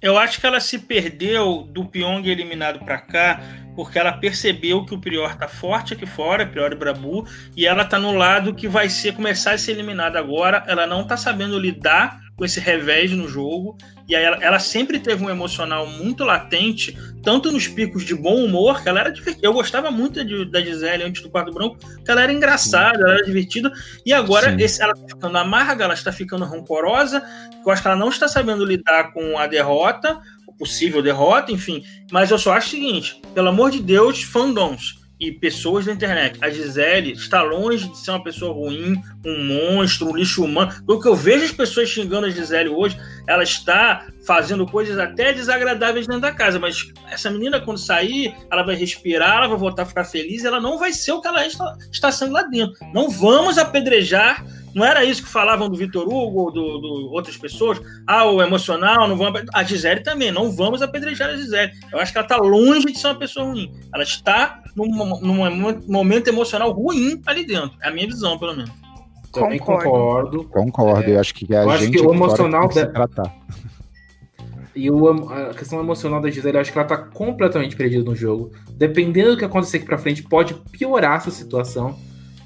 [0.02, 3.42] Eu acho que ela se perdeu do Pyong eliminado pra cá,
[3.76, 7.26] porque ela percebeu que o Prior tá forte aqui fora, Prior e Brabu,
[7.56, 10.64] e ela tá no lado que vai ser começar a ser eliminada agora.
[10.68, 13.76] Ela não tá sabendo lidar com esse revés no jogo,
[14.08, 16.96] e aí ela, ela sempre teve um emocional muito latente,
[17.28, 19.46] tanto nos picos de bom humor, que ela era divertida.
[19.46, 23.16] Eu gostava muito de- da Gisele antes do quarto branco, que ela era engraçada, ela
[23.16, 23.70] era divertida,
[24.06, 27.22] e agora esse- ela tá ficando amarga, ela está ficando rancorosa,
[27.66, 30.18] eu acho que ela não está sabendo lidar com a derrota,
[30.48, 31.84] o possível derrota, enfim.
[32.14, 36.38] Mas eu só acho o seguinte: pelo amor de Deus, fandoms e pessoas da internet,
[36.42, 40.72] a Gisele está longe de ser uma pessoa ruim, um monstro, um lixo humano.
[40.84, 45.34] Do que eu vejo as pessoas xingando a Gisele hoje, ela está fazendo coisas até
[45.34, 46.60] desagradáveis dentro da casa.
[46.60, 50.60] Mas essa menina, quando sair, ela vai respirar, ela vai voltar a ficar feliz, ela
[50.60, 52.76] não vai ser o que ela está sendo lá dentro.
[52.94, 54.46] Não vamos apedrejar.
[54.78, 57.82] Não era isso que falavam do Vitor Hugo ou do, do outras pessoas?
[58.06, 59.42] Ah, o emocional, não vamos.
[59.52, 61.72] A Gisele também, não vamos apedrejar a Gisele.
[61.92, 63.74] Eu acho que ela está longe de ser uma pessoa ruim.
[63.92, 64.86] Ela está num,
[65.20, 67.76] num momento emocional ruim ali dentro.
[67.82, 68.70] É a minha visão, pelo menos.
[69.34, 69.90] Também Concordo.
[69.90, 70.44] concordo.
[70.44, 73.36] Concordo, eu acho que a eu acho gente que o emocional tem que tratar.
[74.76, 78.16] E o, a questão emocional da Gisele, eu acho que ela tá completamente perdida no
[78.16, 78.52] jogo.
[78.74, 81.98] Dependendo do que acontecer aqui pra frente, pode piorar essa situação.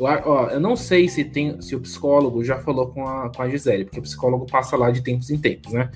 [0.01, 3.29] Eu, a- ó, eu não sei se tem se o psicólogo já falou com a,
[3.31, 5.91] com a Gisele, porque o psicólogo passa lá de tempos em tempos, né?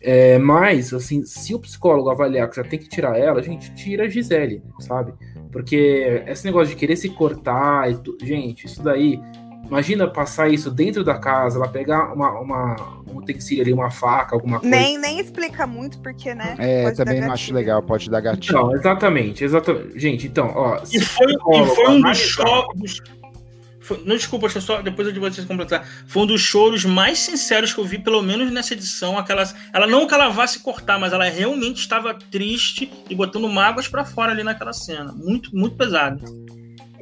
[0.00, 3.74] É, mas, assim, se o psicólogo avaliar que já tem que tirar ela, a gente
[3.74, 5.12] tira a Gisele, sabe?
[5.52, 8.16] Porque esse negócio de querer se cortar e tu...
[8.22, 9.20] Gente, isso daí.
[9.66, 12.76] Imagina passar isso dentro da casa, ela pegar uma, uma,
[13.10, 14.76] um utensílio ali, uma faca, alguma coisa.
[14.76, 16.54] Nem, nem explica muito, porque, né?
[16.58, 18.58] É, pode também não acho legal, pode dar gatilho.
[18.58, 19.98] Não, exatamente, exatamente.
[19.98, 20.78] Gente, então, ó.
[20.92, 23.00] E foi, e foi um dos choros.
[23.84, 25.86] Foi- não, desculpa, deixa eu só depois de vocês completar.
[26.06, 29.18] Foi um dos choros mais sinceros que eu vi, pelo menos nessa edição.
[29.18, 33.48] Aquelas, ela não que ela vá se cortar, mas ela realmente estava triste e botando
[33.48, 35.12] mágoas pra fora ali naquela cena.
[35.12, 36.24] Muito, muito pesado.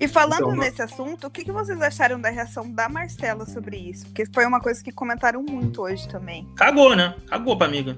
[0.01, 3.77] E falando Então, nesse assunto, o que, que vocês acharam da reação da Marcela sobre
[3.77, 4.05] isso?
[4.07, 6.49] Porque foi uma coisa que comentaram muito hoje também.
[6.57, 7.15] Cagou, né?
[7.29, 7.97] Cagou pra amiga.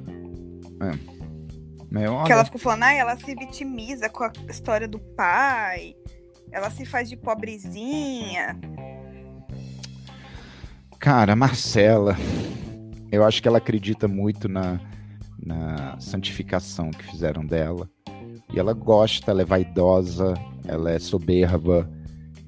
[1.91, 5.95] Meu, Que ela ficou falando, ah, ela se vitimiza com a história do pai,
[6.55, 8.57] ela se faz de pobrezinha.
[11.01, 12.17] Cara, Marcela,
[13.11, 14.81] eu acho que ela acredita muito na,
[15.45, 17.91] na santificação que fizeram dela.
[18.53, 20.33] E ela gosta, ela é vaidosa,
[20.65, 21.91] ela é soberba.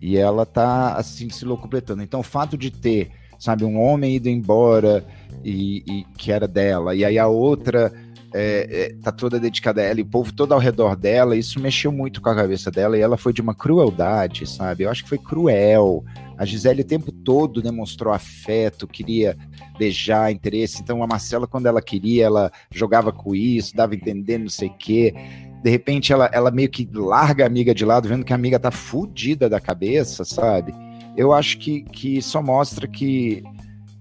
[0.01, 2.01] E ela tá, assim, se locupletando.
[2.01, 5.05] Então, o fato de ter, sabe, um homem ido embora
[5.45, 7.93] e, e que era dela, e aí a outra
[8.35, 11.61] é, é, tá toda dedicada a ela, e o povo todo ao redor dela, isso
[11.61, 14.85] mexeu muito com a cabeça dela, e ela foi de uma crueldade, sabe?
[14.85, 16.05] Eu acho que foi cruel.
[16.37, 19.37] A Gisele o tempo todo demonstrou afeto, queria
[19.79, 20.83] beijar, interesse.
[20.83, 24.69] Então a Marcela, quando ela queria, ela jogava com isso, dava a entender não sei
[24.69, 25.15] o quê.
[25.63, 28.59] de repente ela, ela meio que larga a amiga de lado, vendo que a amiga
[28.59, 30.75] tá fudida da cabeça, sabe?
[31.17, 33.43] Eu acho que, que só mostra que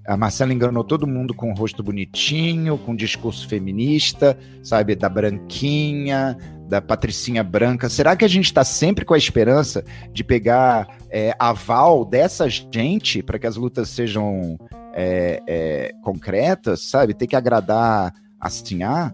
[0.07, 4.95] a Marcela enganou todo mundo com o rosto bonitinho, com discurso feminista, sabe?
[4.95, 6.37] Da branquinha,
[6.67, 7.89] da patricinha branca.
[7.89, 13.23] Será que a gente está sempre com a esperança de pegar é, aval dessa gente
[13.23, 14.57] para que as lutas sejam
[14.93, 17.13] é, é, concretas, sabe?
[17.13, 19.11] Ter que agradar assim, ah,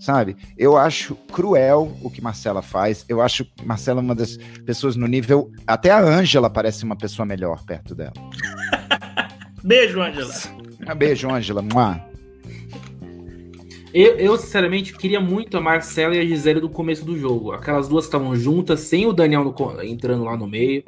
[0.00, 0.36] sabe?
[0.58, 3.04] Eu acho cruel o que Marcela faz.
[3.08, 5.50] Eu acho Marcela uma das pessoas no nível.
[5.66, 8.12] Até a Ângela parece uma pessoa melhor perto dela.
[9.64, 10.34] Beijo, Angela.
[10.86, 11.64] Um beijo, Angela.
[13.94, 17.52] Eu, eu, sinceramente, queria muito a Marcela e a Gisele do começo do jogo.
[17.52, 20.82] Aquelas duas estavam juntas, sem o Daniel no, entrando lá no meio.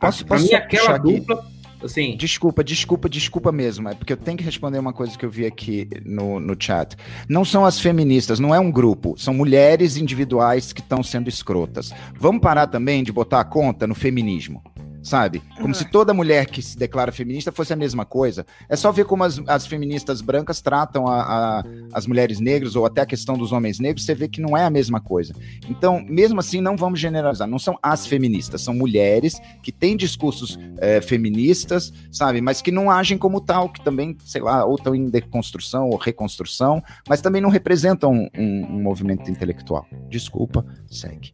[0.00, 1.36] Posso, pra posso mim, aquela dupla.
[1.36, 1.56] Aqui?
[1.84, 2.16] Assim.
[2.16, 3.88] Desculpa, desculpa, desculpa mesmo.
[3.88, 6.96] É porque eu tenho que responder uma coisa que eu vi aqui no, no chat.
[7.28, 9.14] Não são as feministas, não é um grupo.
[9.16, 11.92] São mulheres individuais que estão sendo escrotas.
[12.18, 14.62] Vamos parar também de botar a conta no feminismo
[15.06, 15.40] sabe?
[15.54, 15.74] Como uhum.
[15.74, 18.44] se toda mulher que se declara feminista fosse a mesma coisa.
[18.68, 21.20] É só ver como as, as feministas brancas tratam a,
[21.60, 24.56] a, as mulheres negras ou até a questão dos homens negros, você vê que não
[24.56, 25.32] é a mesma coisa.
[25.70, 27.46] Então, mesmo assim, não vamos generalizar.
[27.46, 32.40] Não são as feministas, são mulheres que têm discursos é, feministas, sabe?
[32.40, 35.96] Mas que não agem como tal, que também, sei lá, ou estão em deconstrução ou
[35.96, 39.86] reconstrução, mas também não representam um, um movimento intelectual.
[40.08, 41.32] Desculpa, segue.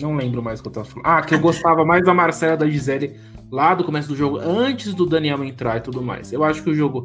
[0.00, 1.06] Não lembro mais o que eu tava falando.
[1.06, 3.18] Ah, que eu gostava mais da Marcela da Gisele
[3.50, 6.32] lá do começo do jogo, antes do Daniel entrar e tudo mais.
[6.32, 7.04] Eu acho que o jogo,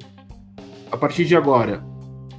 [0.91, 1.83] a partir de agora,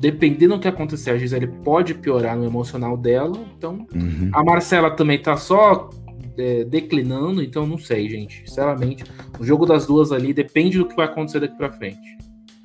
[0.00, 3.36] dependendo do que acontecer, a Gisele pode piorar no emocional dela.
[3.56, 4.30] Então, uhum.
[4.32, 5.90] a Marcela também tá só
[6.38, 8.48] é, declinando, então não sei, gente.
[8.48, 9.04] Sinceramente,
[9.38, 12.16] o jogo das duas ali depende do que vai acontecer daqui para frente.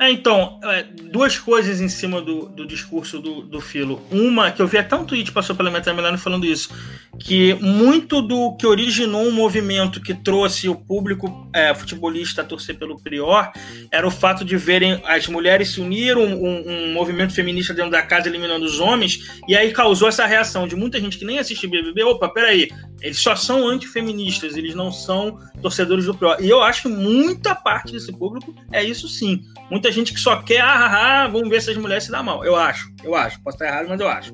[0.01, 0.81] É, então, é,
[1.11, 4.01] duas coisas em cima do, do discurso do, do Filo.
[4.09, 6.73] Uma, que eu vi até um tweet passou pela minha timeline falando isso,
[7.19, 12.79] que muito do que originou um movimento que trouxe o público é, futebolista a torcer
[12.79, 13.51] pelo Prior
[13.91, 18.01] era o fato de verem as mulheres se uniram, um, um, movimento feminista dentro da
[18.01, 21.67] casa eliminando os homens, e aí causou essa reação de muita gente que nem assiste
[21.67, 22.69] BBB, opa, peraí,
[23.01, 26.37] eles só são antifeministas, eles não são torcedores do Prior.
[26.39, 29.43] E eu acho que muita parte desse público é isso sim.
[29.69, 32.23] Muita gente que só quer, ah, ah, ah, vamos ver se as mulheres se dão
[32.23, 32.43] mal.
[32.43, 33.41] Eu acho, eu acho.
[33.41, 34.33] Posso estar errado, mas eu acho.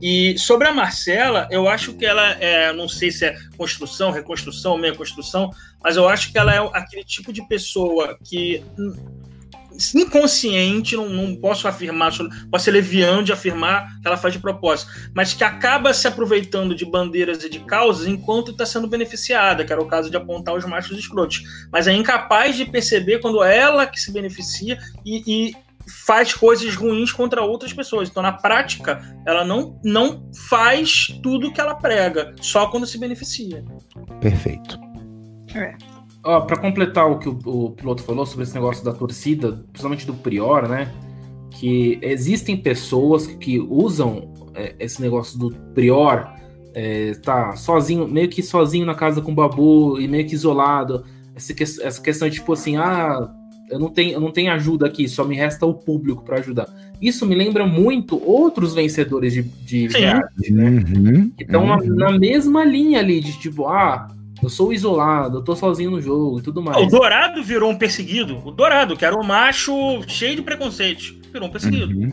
[0.00, 4.76] E sobre a Marcela, eu acho que ela é, não sei se é construção, reconstrução,
[4.76, 5.50] meia construção,
[5.82, 8.64] mas eu acho que ela é aquele tipo de pessoa que
[9.94, 12.12] inconsciente, não, não posso afirmar,
[12.50, 16.74] posso ser leviano de afirmar que ela faz de propósito, mas que acaba se aproveitando
[16.74, 20.54] de bandeiras e de causas enquanto está sendo beneficiada, que era o caso de apontar
[20.54, 21.42] os machos escrotos.
[21.70, 25.56] Mas é incapaz de perceber quando é ela que se beneficia e, e
[26.06, 28.08] faz coisas ruins contra outras pessoas.
[28.08, 33.64] Então, na prática, ela não, não faz tudo que ela prega, só quando se beneficia.
[34.20, 34.78] Perfeito.
[35.54, 35.91] É.
[36.24, 40.06] Ó, pra completar o que o, o, piloto falou sobre esse negócio da torcida, principalmente
[40.06, 40.88] do Prior, né?
[41.50, 46.32] Que existem pessoas que usam é, esse negócio do Prior,
[46.74, 51.04] é, tá sozinho, meio que sozinho na casa com o Babu e meio que isolado.
[51.34, 53.28] Essa, que, essa questão de tipo assim, ah,
[53.68, 56.68] eu não tenho, eu não tenho ajuda aqui, só me resta o público para ajudar.
[57.00, 60.70] Isso me lembra muito outros vencedores de, de reality, né?
[60.70, 61.94] Uhum, que estão uhum.
[61.96, 64.06] na, na mesma linha ali, de tipo, ah
[64.42, 66.76] eu sou isolado, eu tô sozinho no jogo e tudo mais.
[66.76, 68.38] O Dourado virou um perseguido.
[68.44, 71.94] O Dourado, que era um macho cheio de preconceitos, virou um perseguido.
[71.94, 72.12] Uhum.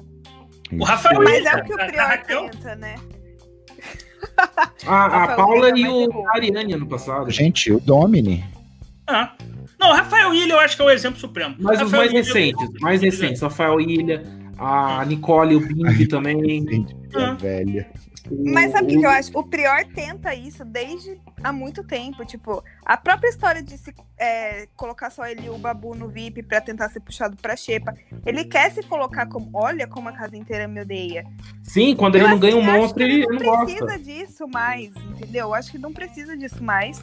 [0.79, 1.21] O Rafael.
[1.23, 2.95] Mas é o que o Prior tenta, né?
[4.85, 7.31] A, a Paula e o Ariane ano passado.
[7.31, 8.45] Gente, o Domini.
[9.07, 9.33] Ah.
[9.79, 11.55] Não, Rafael Ilha eu acho que é o exemplo supremo.
[11.57, 13.41] Mas Rafael os mais Ilha recentes, é mais recentes.
[13.41, 14.23] Rafael Ilha,
[14.57, 16.85] a Nicole, o Bimbi também.
[17.15, 17.33] Ah.
[17.33, 17.89] Velha.
[18.31, 19.37] Mas sabe o que eu acho?
[19.37, 22.25] O Prior tenta isso desde há muito tempo.
[22.25, 26.43] Tipo, a própria história de se é, colocar só ele e o Babu no VIP
[26.43, 27.93] para tentar ser puxado pra Xepa.
[28.25, 31.25] Ele quer se colocar como, olha como a casa inteira me odeia.
[31.63, 33.99] Sim, quando ele não ganha um monstro, ele, ele não precisa gosta.
[33.99, 35.47] disso mais, entendeu?
[35.47, 37.01] Eu acho que não precisa disso mais.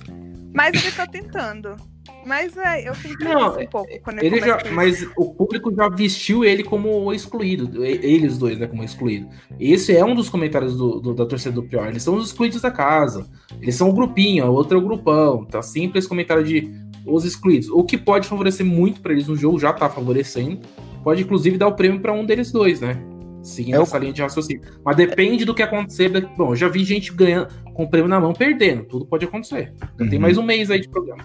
[0.52, 1.76] Mas ele tá tentando.
[2.24, 5.88] Mas é, eu fico não, um pouco quando ele, ele já, Mas o público já
[5.88, 7.84] vestiu ele como excluído.
[7.84, 8.66] Eles dois, né?
[8.66, 9.28] Como excluído.
[9.60, 11.88] Esse é um dos comentários do, do, da torcida do Pior.
[11.88, 13.28] Eles são os excluídos da casa.
[13.60, 15.44] Eles são o grupinho, o outro é o grupão.
[15.44, 16.62] Tá sempre esse comentário de
[17.06, 17.68] os excluídos.
[17.70, 20.60] O que pode favorecer muito para eles no jogo, já tá favorecendo.
[21.02, 23.00] Pode, inclusive, dar o prêmio para um deles dois, né?
[23.42, 24.62] Seguindo é essa linha de raciocínio.
[24.84, 26.10] Mas depende do que acontecer.
[26.36, 28.84] Bom, já vi gente ganhando com o prêmio na mão perdendo.
[28.84, 29.72] Tudo pode acontecer.
[30.00, 30.08] Uhum.
[30.08, 31.24] Tem mais um mês aí de programa.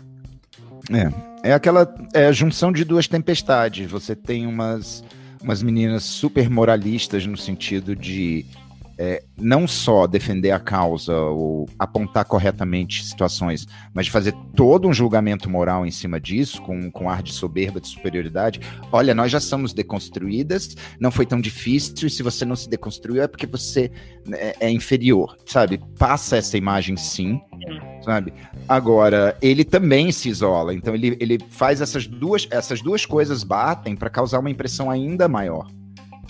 [1.44, 3.90] É, é aquela é a junção de duas tempestades.
[3.90, 5.04] Você tem umas,
[5.42, 8.46] umas meninas super moralistas no sentido de
[9.04, 14.94] é, não só defender a causa ou apontar corretamente situações, mas de fazer todo um
[14.94, 18.62] julgamento moral em cima disso, com, com ar de soberba, de superioridade.
[18.92, 23.24] Olha, nós já somos deconstruídas, não foi tão difícil, e se você não se deconstruiu
[23.24, 23.92] é porque você
[24.34, 25.82] é, é inferior, sabe?
[25.98, 27.42] Passa essa imagem sim,
[28.06, 28.32] sabe?
[28.70, 33.96] Agora, ele também se isola, então ele, ele faz essas duas, essas duas coisas batem
[33.96, 35.68] para causar uma impressão ainda maior.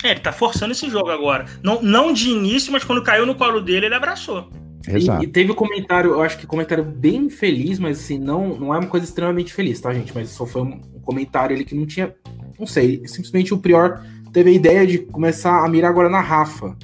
[0.02, 1.46] É, ele tá forçando esse jogo agora.
[1.62, 4.50] Não, não de início, mas quando caiu no colo dele, ele abraçou.
[4.86, 5.22] Exato.
[5.22, 8.74] E, e teve um comentário, eu acho que comentário bem feliz, mas assim, não, não
[8.74, 10.12] é uma coisa extremamente feliz, tá, gente?
[10.14, 12.14] Mas só foi um, um comentário ali que não tinha.
[12.58, 14.00] Não sei, simplesmente o Prior
[14.32, 16.76] teve a ideia de começar a mirar agora na Rafa.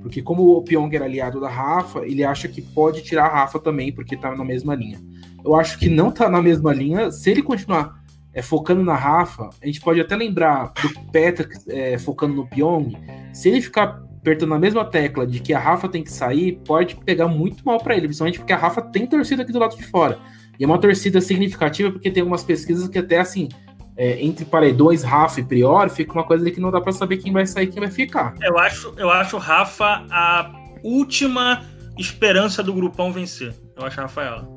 [0.00, 3.58] Porque como o Pyong era aliado da Rafa, ele acha que pode tirar a Rafa
[3.58, 5.00] também, porque tá na mesma linha.
[5.44, 7.10] Eu acho que não tá na mesma linha.
[7.10, 8.01] Se ele continuar
[8.34, 12.96] é, focando na Rafa, a gente pode até lembrar do Patrick é, focando no Pyong.
[13.32, 16.94] Se ele ficar apertando a mesma tecla de que a Rafa tem que sair, pode
[16.96, 19.84] pegar muito mal para ele, principalmente porque a Rafa tem torcida aqui do lado de
[19.84, 20.18] fora.
[20.58, 23.48] E é uma torcida significativa porque tem algumas pesquisas que até assim,
[23.96, 27.32] é, entre paredões, Rafa e Prior, fica uma coisa que não dá para saber quem
[27.32, 28.34] vai sair e quem vai ficar.
[28.40, 30.52] Eu acho, eu acho Rafa a
[30.84, 31.64] última
[31.98, 33.52] esperança do grupão vencer.
[33.76, 34.48] Eu acho a Rafaela.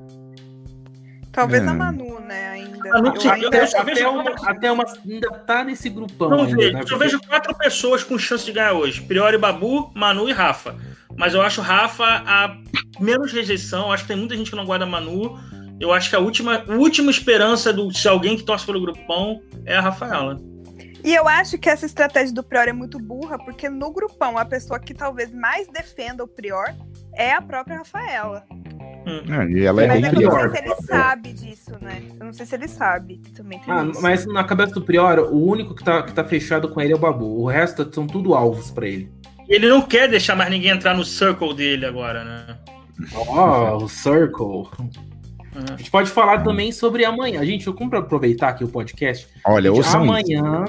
[1.36, 1.68] Talvez é.
[1.68, 2.90] a Manu, né, ainda.
[2.92, 6.30] Manu, eu ainda eu até, uma, até uma, ainda tá nesse grupão.
[6.30, 9.92] Não ainda, vejo, né, eu vejo quatro pessoas com chance de ganhar hoje: Priori, Babu,
[9.94, 10.78] Manu e Rafa.
[11.18, 12.56] Mas eu acho Rafa a
[13.02, 13.88] menos rejeição.
[13.88, 15.38] Eu acho que tem muita gente que não guarda Manu.
[15.78, 19.42] Eu acho que a última, a última esperança do, se alguém que torce pelo grupão
[19.66, 20.40] é a Rafaela.
[21.04, 24.46] E eu acho que essa estratégia do Prior é muito burra, porque no grupão a
[24.46, 26.74] pessoa que talvez mais defenda o Prior
[27.14, 28.48] é a própria Rafaela.
[29.06, 29.34] Hum.
[29.34, 32.02] É, e ela é mas bem eu não sei se ele sabe disso, né?
[32.20, 33.22] Eu não sei se ele sabe.
[33.36, 36.82] Também ah, mas na cabeça do Prior, o único que tá, que tá fechado com
[36.82, 37.42] ele é o Babu.
[37.42, 39.12] O resto são tudo alvos para ele.
[39.48, 42.58] Ele não quer deixar mais ninguém entrar no circle dele agora, né?
[43.16, 44.68] Ó, oh, o circle.
[45.56, 47.46] A gente pode falar também sobre amanhã.
[47.46, 49.28] Gente, eu compro aproveitar aqui o podcast.
[49.46, 50.66] Olha, gente, amanhã,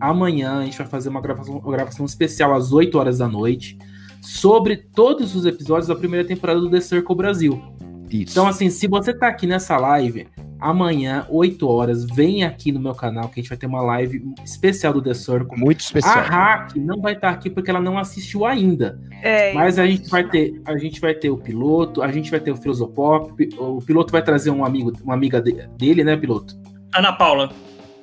[0.00, 3.76] amanhã a gente vai fazer uma gravação, uma gravação especial às 8 horas da noite
[4.22, 7.62] sobre todos os episódios da primeira temporada do The Circle Brasil.
[8.10, 8.32] Isso.
[8.32, 10.26] Então, assim, se você tá aqui nessa live,
[10.58, 14.22] amanhã, 8 horas, vem aqui no meu canal que a gente vai ter uma live
[14.44, 15.58] especial do The Circle.
[15.58, 16.18] Muito especial.
[16.18, 19.00] A Hack não vai estar tá aqui porque ela não assistiu ainda.
[19.22, 22.40] É, Mas a gente vai ter, a gente vai ter o piloto, a gente vai
[22.40, 26.54] ter o Filosopop, o piloto vai trazer um amigo, uma amiga dele, né, piloto?
[26.94, 27.50] Ana Paula.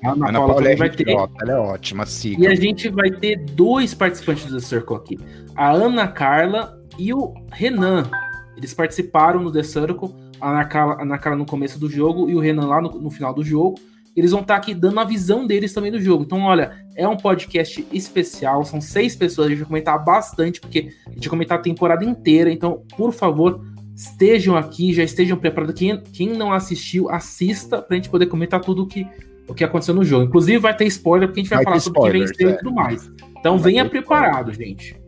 [0.04, 1.10] A Ana, Ana Paula, Paula é vai ter.
[1.10, 2.44] Ela é ótima, siga.
[2.44, 5.20] E a gente vai ter dois participantes do The Circle aqui.
[5.56, 8.10] A Ana Carla e o Renan.
[8.58, 10.10] Eles participaram no The Circle,
[10.42, 12.90] a Ana Carla, a Ana Carla no começo do jogo e o Renan lá no,
[13.00, 13.80] no final do jogo.
[14.16, 16.24] Eles vão estar aqui dando a visão deles também do jogo.
[16.24, 20.92] Então, olha, é um podcast especial, são seis pessoas, a gente vai comentar bastante, porque
[21.06, 22.52] a gente vai comentar a temporada inteira.
[22.52, 23.62] Então, por favor,
[23.96, 25.76] estejam aqui, já estejam preparados.
[25.78, 29.06] Quem, quem não assistiu, assista pra gente poder comentar tudo o que,
[29.48, 30.26] o que aconteceu no jogo.
[30.26, 32.54] Inclusive, vai ter spoiler, porque a gente vai, vai falar sobre o que venceu é.
[32.54, 33.12] e tudo mais.
[33.38, 34.70] Então, vai venha preparado, spoiler.
[34.70, 35.07] gente.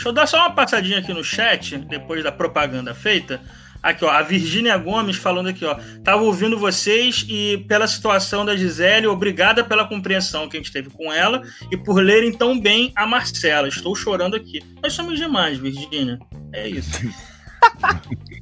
[0.00, 3.38] Deixa eu dar só uma passadinha aqui no chat, depois da propaganda feita.
[3.82, 5.78] Aqui, ó, a Virgínia Gomes falando aqui, ó.
[6.02, 10.88] Tava ouvindo vocês e pela situação da Gisele, obrigada pela compreensão que a gente teve
[10.88, 13.68] com ela e por lerem tão bem a Marcela.
[13.68, 14.62] Estou chorando aqui.
[14.82, 16.18] Nós somos demais, Virgínia.
[16.54, 16.98] É isso.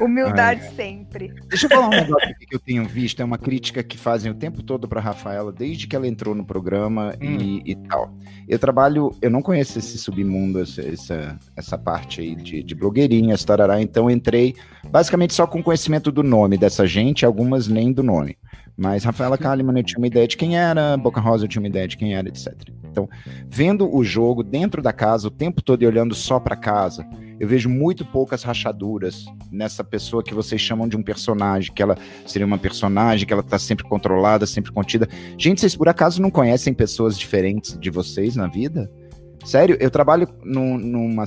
[0.00, 0.70] Humildade Ai.
[0.74, 1.34] sempre.
[1.48, 4.34] Deixa eu falar um negócio que eu tenho visto, é uma crítica que fazem o
[4.34, 7.36] tempo todo para Rafaela, desde que ela entrou no programa hum.
[7.38, 8.12] e, e, tal.
[8.48, 13.44] Eu trabalho, eu não conheço esse submundo, essa, essa, essa parte aí de, de blogueirinhas,
[13.44, 14.54] tarará, então entrei
[14.88, 18.36] basicamente só com conhecimento do nome dessa gente, algumas nem do nome.
[18.76, 21.68] Mas Rafaela Kalimann eu tinha uma ideia de quem era, Boca Rosa eu tinha uma
[21.68, 22.54] ideia de quem era, etc.
[22.90, 23.08] Então,
[23.46, 27.06] vendo o jogo dentro da casa o tempo todo e olhando só para casa,
[27.42, 31.98] eu vejo muito poucas rachaduras nessa pessoa que vocês chamam de um personagem, que ela
[32.24, 35.08] seria uma personagem, que ela tá sempre controlada, sempre contida.
[35.36, 38.88] Gente, vocês por acaso não conhecem pessoas diferentes de vocês na vida?
[39.44, 41.24] Sério, eu trabalho num, numa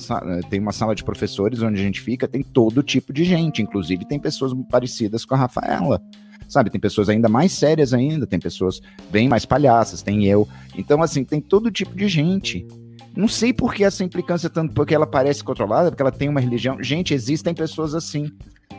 [0.50, 4.08] tem uma sala de professores onde a gente fica, tem todo tipo de gente, inclusive
[4.08, 6.02] tem pessoas parecidas com a Rafaela.
[6.48, 8.80] Sabe, tem pessoas ainda mais sérias ainda, tem pessoas
[9.12, 10.48] bem mais palhaças, tem eu.
[10.78, 12.66] Então, assim, tem todo tipo de gente.
[13.16, 16.42] Não sei por que essa implicância tanto, porque ela parece controlada, porque ela tem uma
[16.42, 16.82] religião.
[16.84, 18.30] Gente, existem pessoas assim.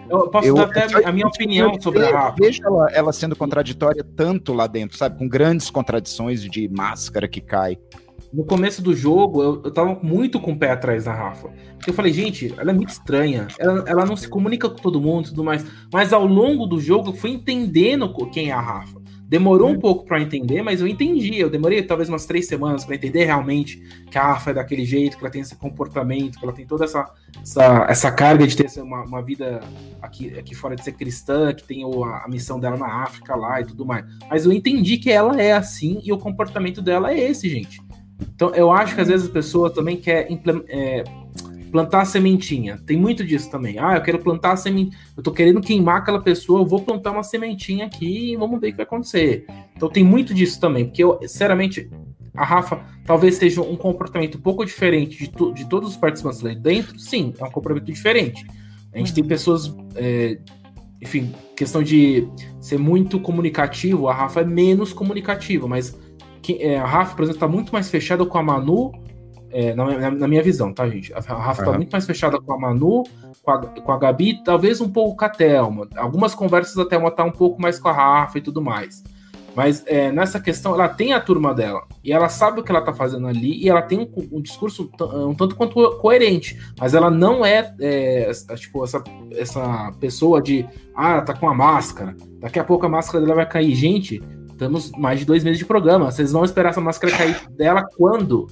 [0.09, 2.37] Eu posso eu, dar até a minha opinião eu, sobre a Rafa.
[2.39, 5.19] Vejo ela, ela sendo contraditória tanto lá dentro, sabe?
[5.19, 7.79] Com grandes contradições de máscara que cai.
[8.33, 11.49] No começo do jogo, eu, eu tava muito com o pé atrás da Rafa.
[11.77, 13.47] Porque eu falei, gente, ela é muito estranha.
[13.59, 15.65] Ela, ela não se comunica com todo mundo e tudo mais.
[15.93, 18.96] Mas ao longo do jogo, eu fui entendendo quem é a Rafa.
[19.29, 21.37] Demorou um pouco para entender, mas eu entendi.
[21.37, 25.17] Eu demorei talvez umas três semanas para entender realmente que a Rafa é daquele jeito,
[25.17, 27.13] que ela tem esse comportamento, que ela tem toda essa,
[27.43, 29.61] essa, essa carga de ter uma, uma vida
[30.01, 33.61] aqui, aqui fora de ser cristã, que tem a, a, missão dela na África lá
[33.61, 34.05] e tudo mais.
[34.31, 37.83] Mas eu entendi que ela é assim e o comportamento dela é esse, gente.
[38.35, 40.29] Então eu acho que às vezes a pessoa também quer
[40.69, 41.03] é,
[41.77, 42.81] plantar a sementinha.
[42.87, 43.79] Tem muito disso também.
[43.79, 44.97] Ah, eu quero plantar a sementinha.
[45.15, 48.69] Eu tô querendo queimar aquela pessoa, eu vou plantar uma sementinha aqui e vamos ver
[48.69, 49.45] o que vai acontecer.
[49.77, 51.91] Então tem muito disso também, porque eu, sinceramente,
[52.35, 56.41] a Rafa talvez seja um comportamento um pouco diferente de, to, de todos os participantes
[56.41, 56.99] lá dentro.
[56.99, 58.47] Sim, é um comportamento diferente.
[58.95, 59.29] A gente tem uhum.
[59.29, 60.39] pessoas, é,
[61.03, 62.27] enfim, questão de
[62.59, 65.95] ser muito comunicativo, a Rafa é menos comunicativa, mas
[66.41, 68.93] que, é, a Rafa, por exemplo, está muito mais fechada com a Manu
[69.59, 71.15] é, na, na, minha visão, tá, gente?
[71.15, 71.73] A Rafa uhum.
[71.73, 73.05] tá muito mais fechada com a Manu,
[73.43, 75.89] com a, com a Gabi, talvez um pouco com a Thelma.
[75.97, 79.03] Algumas conversas a Thelma tá um pouco mais com a Rafa e tudo mais.
[79.55, 81.85] Mas é, nessa questão, ela tem a turma dela.
[82.05, 83.65] E ela sabe o que ela tá fazendo ali.
[83.65, 86.59] E ela tem um, um discurso um tanto quanto coerente.
[86.79, 89.03] Mas ela não é, é, tipo, essa,
[89.33, 90.67] essa pessoa de.
[90.95, 92.15] Ah, tá com a máscara.
[92.41, 93.75] Daqui a pouco a máscara dela vai cair.
[93.75, 96.11] Gente, estamos mais de dois meses de programa.
[96.11, 98.47] Vocês vão esperar essa máscara cair dela quando?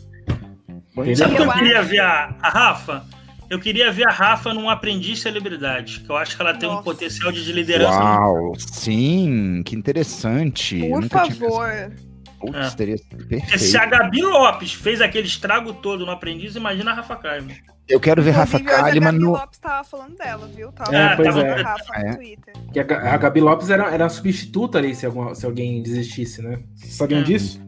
[1.17, 3.05] Sabe o que eu queria ver a, a, Rafa?
[3.51, 6.81] Eu queria ver a Rafa num aprendiz celebridade, que eu acho que ela tem Nossa.
[6.81, 7.99] um potencial de liderança.
[7.99, 10.81] Uau, sim, que interessante.
[10.89, 11.93] Por favor.
[12.39, 12.77] Putz, é.
[12.77, 13.59] teria perfeito.
[13.59, 17.57] Se a Gabi Lopes fez aquele estrago todo no aprendiz, imagina a Rafa Kalimann.
[17.89, 19.31] Eu quero ver Inclusive, Rafa Kalimann no.
[19.31, 20.73] A Gabi Lopes tava falando dela, viu?
[20.73, 21.63] Tava é, pois é.
[21.63, 22.11] Rafa é.
[22.11, 22.55] no Twitter.
[22.73, 26.41] Que a, a, Gabi Lopes era, era a substituta ali se, alguma, se alguém desistisse,
[26.41, 26.61] né?
[26.75, 27.25] Vocês sabiam é.
[27.25, 27.61] disso?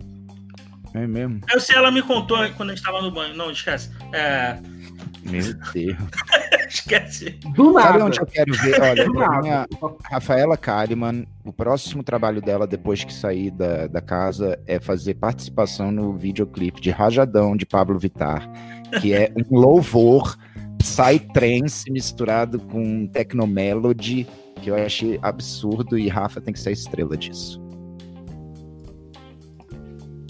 [0.97, 1.41] É mesmo?
[1.53, 3.37] Eu sei, ela me contou quando a gente tava no banho.
[3.37, 3.91] Não, esquece.
[4.13, 4.57] É...
[5.23, 5.97] Meu Deus.
[6.69, 7.31] esquece.
[7.55, 7.89] Do nada.
[7.89, 8.81] Sabe onde eu quero ver?
[8.81, 9.07] Olha,
[9.43, 9.67] minha
[10.11, 15.93] Rafaela Kalimann, o próximo trabalho dela depois que sair da, da casa é fazer participação
[15.93, 18.49] no videoclipe de Rajadão de Pablo Vittar,
[19.01, 20.39] que é um louvor
[20.79, 24.27] psytrance misturado com technomelody,
[24.63, 27.66] que eu achei absurdo e Rafa tem que ser a estrela disso.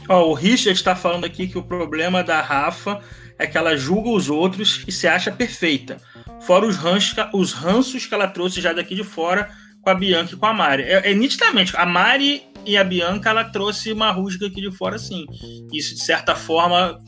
[0.08, 3.00] Ó, o Richard está falando aqui que o problema da Rafa
[3.38, 5.98] é que ela julga os outros e se acha perfeita.
[6.40, 9.50] Fora os ranços, os ranços que ela trouxe já daqui de fora
[9.82, 10.82] com a Bianca e com a Mari.
[10.82, 14.98] É, é nitidamente, a Mari e a Bianca, ela trouxe uma rusga aqui de fora,
[14.98, 15.24] sim.
[15.72, 16.98] Isso, de certa forma.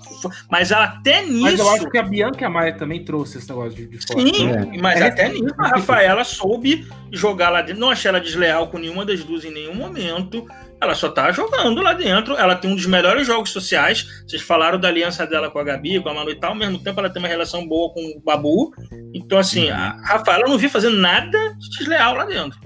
[0.48, 1.42] Mas até nisso.
[1.42, 4.06] Mas eu acho que a Bianca e a Maia também trouxe esse negócio de, de
[4.06, 4.20] fora.
[4.20, 4.80] Sim, é.
[4.80, 5.08] mas é.
[5.08, 7.80] até nisso a Rafaela soube jogar lá dentro.
[7.80, 10.46] Não achei ela desleal com nenhuma das duas em nenhum momento.
[10.80, 12.36] Ela só tá jogando lá dentro.
[12.36, 14.06] Ela tem um dos melhores jogos sociais.
[14.26, 16.50] Vocês falaram da aliança dela com a Gabi, com a Manu e tal.
[16.50, 18.72] Ao mesmo tempo, ela tem uma relação boa com o Babu.
[19.12, 20.02] Então, assim, a uhum.
[20.04, 22.58] Rafaela não vi fazendo nada de desleal lá dentro.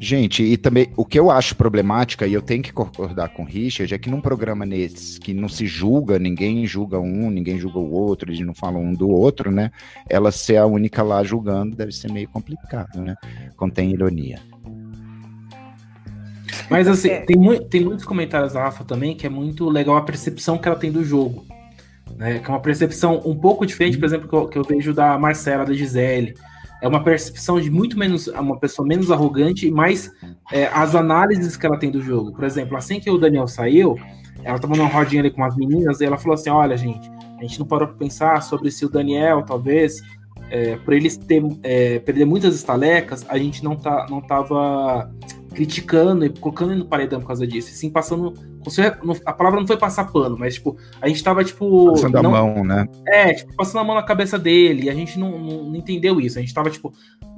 [0.00, 3.46] Gente, e também o que eu acho problemática, e eu tenho que concordar com o
[3.46, 7.78] Richard, é que num programa nesse que não se julga, ninguém julga um, ninguém julga
[7.78, 9.72] o outro, eles não falam um do outro, né?
[10.08, 13.16] Ela ser a única lá julgando deve ser meio complicado, né?
[13.56, 14.40] Contém ironia.
[16.70, 17.20] Mas assim, é.
[17.20, 20.68] tem, mu tem muitos comentários da Rafa também que é muito legal a percepção que
[20.68, 21.46] ela tem do jogo.
[22.16, 22.38] Né?
[22.38, 25.18] Que é uma percepção um pouco diferente, por exemplo, que eu, que eu vejo da
[25.18, 26.34] Marcela, da Gisele
[26.80, 30.10] é uma percepção de muito menos, uma pessoa menos arrogante e mais
[30.52, 32.32] é, as análises que ela tem do jogo.
[32.32, 33.96] Por exemplo, assim que o Daniel saiu,
[34.44, 37.42] ela tava numa rodinha ali com as meninas e ela falou assim: Olha, gente, a
[37.42, 40.00] gente não parou para pensar sobre se o Daniel, talvez,
[40.50, 45.10] é, por ele ter, é, perder muitas estalecas, a gente não, tá, não tava
[45.58, 48.32] criticando e colocando ele no paredão por causa disso, sim passando.
[49.26, 51.90] A palavra não foi passar pano, mas tipo, a gente tava tipo.
[51.90, 52.86] Passando não, a mão, né?
[53.08, 56.20] É, tipo, passando a mão na cabeça dele, e a gente não, não, não entendeu
[56.20, 56.38] isso.
[56.38, 56.92] A gente tava, tipo,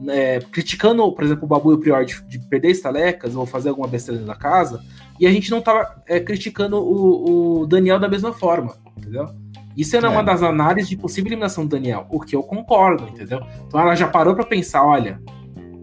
[0.07, 3.71] é, criticando, por exemplo, o Babu e o Prior de, de perder estalecas ou fazer
[3.71, 4.85] alguma besteira da casa,
[5.19, 9.31] e a gente não tava é, criticando o, o Daniel da mesma forma, entendeu?
[9.75, 10.11] Isso era é.
[10.11, 13.41] uma das análises de possível eliminação do Daniel, o que eu concordo, entendeu?
[13.67, 15.19] Então ela já parou para pensar, olha,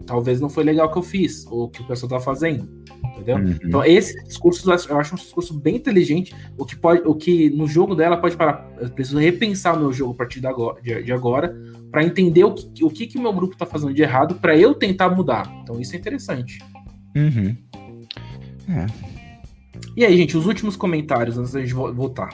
[0.08, 2.66] talvez não foi legal o que eu fiz, ou o que o pessoal tá fazendo.
[3.12, 3.36] Entendeu?
[3.36, 3.58] Uhum.
[3.62, 6.34] Então, esse discurso eu acho um discurso bem inteligente.
[6.56, 8.66] O que pode, o que no jogo dela pode parar.
[8.80, 11.54] Eu preciso repensar o meu jogo a partir de agora, de, de agora
[11.90, 14.74] para entender o que, o que, que meu grupo tá fazendo de errado, para eu
[14.74, 15.50] tentar mudar.
[15.62, 16.58] Então, isso é interessante.
[17.14, 17.56] Uhum.
[18.68, 18.86] É.
[19.96, 22.30] E aí, gente, os últimos comentários antes da gente voltar.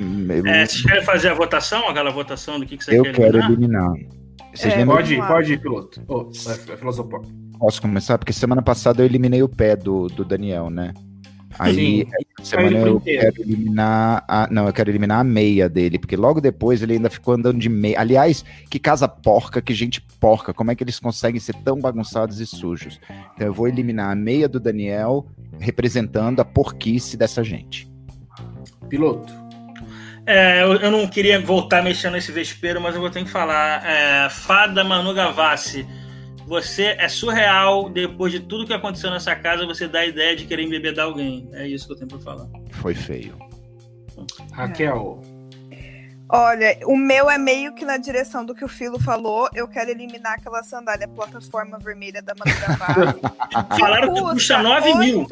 [0.00, 3.10] Hum, é, vocês querem fazer a votação, aquela votação do que, que você eu quer
[3.10, 3.34] eliminar?
[3.34, 4.23] Eu quero eliminar.
[4.54, 4.96] Vocês é, lembram?
[4.96, 6.02] Pode ir, pode ir, piloto.
[6.06, 7.20] Oh, é, filosofar.
[7.58, 8.18] Posso começar?
[8.18, 10.92] Porque semana passada eu eliminei o pé do, do Daniel, né?
[11.58, 12.06] Aí,
[12.42, 13.32] semana eu inteiro.
[13.32, 14.24] quero eliminar.
[14.26, 17.58] A, não, eu quero eliminar a meia dele, porque logo depois ele ainda ficou andando
[17.58, 18.00] de meia.
[18.00, 20.52] Aliás, que casa porca, que gente porca.
[20.52, 23.00] Como é que eles conseguem ser tão bagunçados e sujos?
[23.34, 25.26] Então eu vou eliminar a meia do Daniel,
[25.58, 27.88] representando a porquice dessa gente.
[28.88, 29.43] Piloto.
[30.26, 33.84] É, eu, eu não queria voltar mexendo nesse vespeiro, mas eu vou ter que falar.
[33.84, 35.86] É, Fada Manu Gavassi,
[36.46, 37.90] você é surreal.
[37.90, 41.48] Depois de tudo que aconteceu nessa casa, você dá a ideia de querer embebedar alguém.
[41.52, 42.48] É isso que eu tenho pra falar.
[42.70, 43.36] Foi feio.
[44.52, 45.20] Raquel.
[46.26, 49.48] Olha, o meu é meio que na direção do que o Filo falou.
[49.54, 53.20] Eu quero eliminar aquela sandália plataforma vermelha da Manu Gavassi.
[53.78, 55.26] Falaram que custa 9 mil.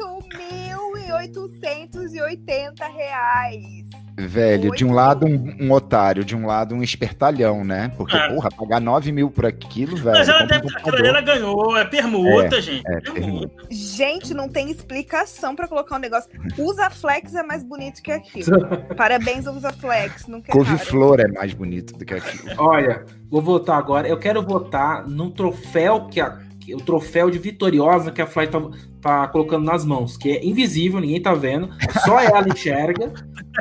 [1.13, 3.82] 8.880 reais.
[4.15, 4.95] Velho, de um Oito.
[4.95, 7.91] lado um, um otário, de um lado um espertalhão, né?
[7.97, 8.29] Porque, É.
[8.29, 10.17] porra, pagar 9 mil por aquilo, velho.
[10.17, 12.83] Mas ela um deve, ali ela ganhou, é permuta, gente.
[12.87, 13.65] é, permuta.
[13.71, 16.29] Gente, não tem explicação pra colocar um negócio.
[16.59, 18.45] Usa Flex é mais bonito que aquilo.
[18.95, 20.27] Parabéns, Usa Flex.
[20.27, 20.53] Nunca é.
[20.53, 22.51] Couve-flor é mais bonito do que aquilo.
[22.57, 24.07] Olha, vou votar agora.
[24.07, 26.37] Eu quero votar num troféu que a,
[26.73, 28.59] o troféu de vitoriosa que a Fly tá,
[29.03, 31.69] tá colocando nas mãos, que é invisível, ninguém tá vendo,
[32.05, 33.13] só ela enxerga.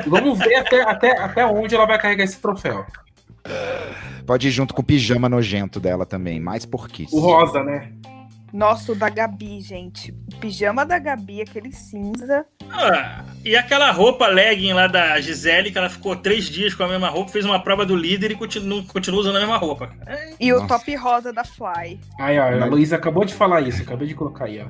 [0.06, 2.86] Vamos ver até, até, até onde ela vai carregar esse troféu.
[4.24, 7.14] Pode ir junto com o pijama nojento dela também, mais porquice.
[7.14, 7.90] O rosa, né?
[8.52, 10.12] Nossa, o da Gabi, gente.
[10.34, 12.44] O pijama da Gabi, aquele cinza.
[12.70, 16.88] Ah, e aquela roupa legging lá da Gisele, que ela ficou três dias com a
[16.88, 19.90] mesma roupa, fez uma prova do líder e continua, continua usando a mesma roupa.
[20.06, 20.68] É, E o Nossa.
[20.68, 21.98] top rosa da Fly.
[22.20, 24.66] Aí, ó, a Luísa acabou de falar isso, acabei de colocar aí, ó.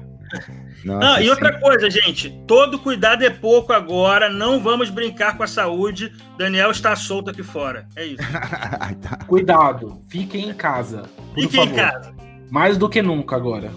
[0.85, 1.31] Nossa, Ah, e sim.
[1.31, 6.13] outra coisa, gente, todo cuidado é pouco agora, não vamos brincar com a saúde.
[6.39, 7.87] Daniel está solto aqui fora.
[7.97, 8.23] É isso.
[9.03, 9.17] Tá.
[9.27, 11.03] Cuidado, fiquem em casa.
[11.35, 11.77] Por Fiquem em favor.
[11.77, 12.15] casa.
[12.53, 13.73] Mais do que nunca agora.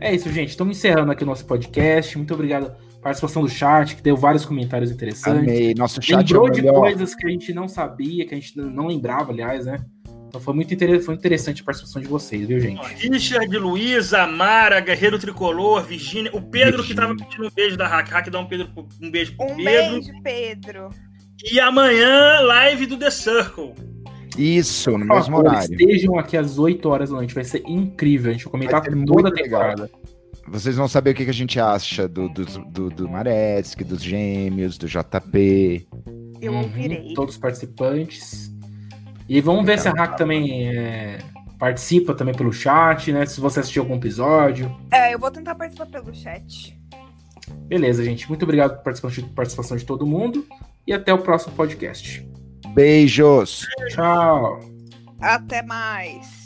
[0.00, 0.48] É isso, gente.
[0.48, 2.18] Estamos encerrando aqui o nosso podcast.
[2.18, 5.48] Muito obrigado pela participação do chat, que deu vários comentários interessantes.
[5.48, 5.72] Amei.
[5.72, 8.88] Nosso chat Lembrou é de coisas que a gente não sabia, que a gente não
[8.88, 9.78] lembrava, aliás, né?
[10.26, 11.00] Então foi muito inter...
[11.00, 12.82] foi interessante a participação de vocês, viu, gente?
[13.08, 18.08] Richard, Luísa, Mara, Guerreiro Tricolor, Virgínia, o Pedro que tava pedindo um beijo da Hack.
[18.08, 18.68] Hack dá um, Pedro,
[19.00, 19.92] um beijo pro Um Pedro.
[19.92, 20.88] beijo, Pedro.
[21.52, 23.74] E amanhã, live do The Circle.
[24.40, 25.72] Isso, no Por mesmo favor, horário.
[25.72, 27.34] estejam aqui às 8 horas da noite.
[27.34, 28.30] Vai ser incrível.
[28.30, 29.60] A gente vai comentar Vai toda a muito legal.
[29.70, 29.90] temporada.
[30.48, 34.02] Vocês vão saber o que que a gente acha do, do, do, do Mareski, dos
[34.02, 35.86] gêmeos, do JP.
[36.40, 37.14] Eu Uhum, ouvirei.
[37.14, 38.50] Todos os participantes.
[39.28, 41.18] E vamos ver se a Hack também é,
[41.58, 43.26] participa também pelo chat, né?
[43.26, 44.74] Se você assistiu algum episódio.
[44.90, 46.76] É, eu vou tentar participar pelo chat.
[47.68, 48.28] Beleza, gente.
[48.28, 50.44] Muito obrigado pela participação de- participação de todo mundo.
[50.86, 52.26] E até o próximo podcast.
[52.74, 53.66] Beijos!
[53.88, 54.60] Tchau.
[55.20, 56.39] Até mais.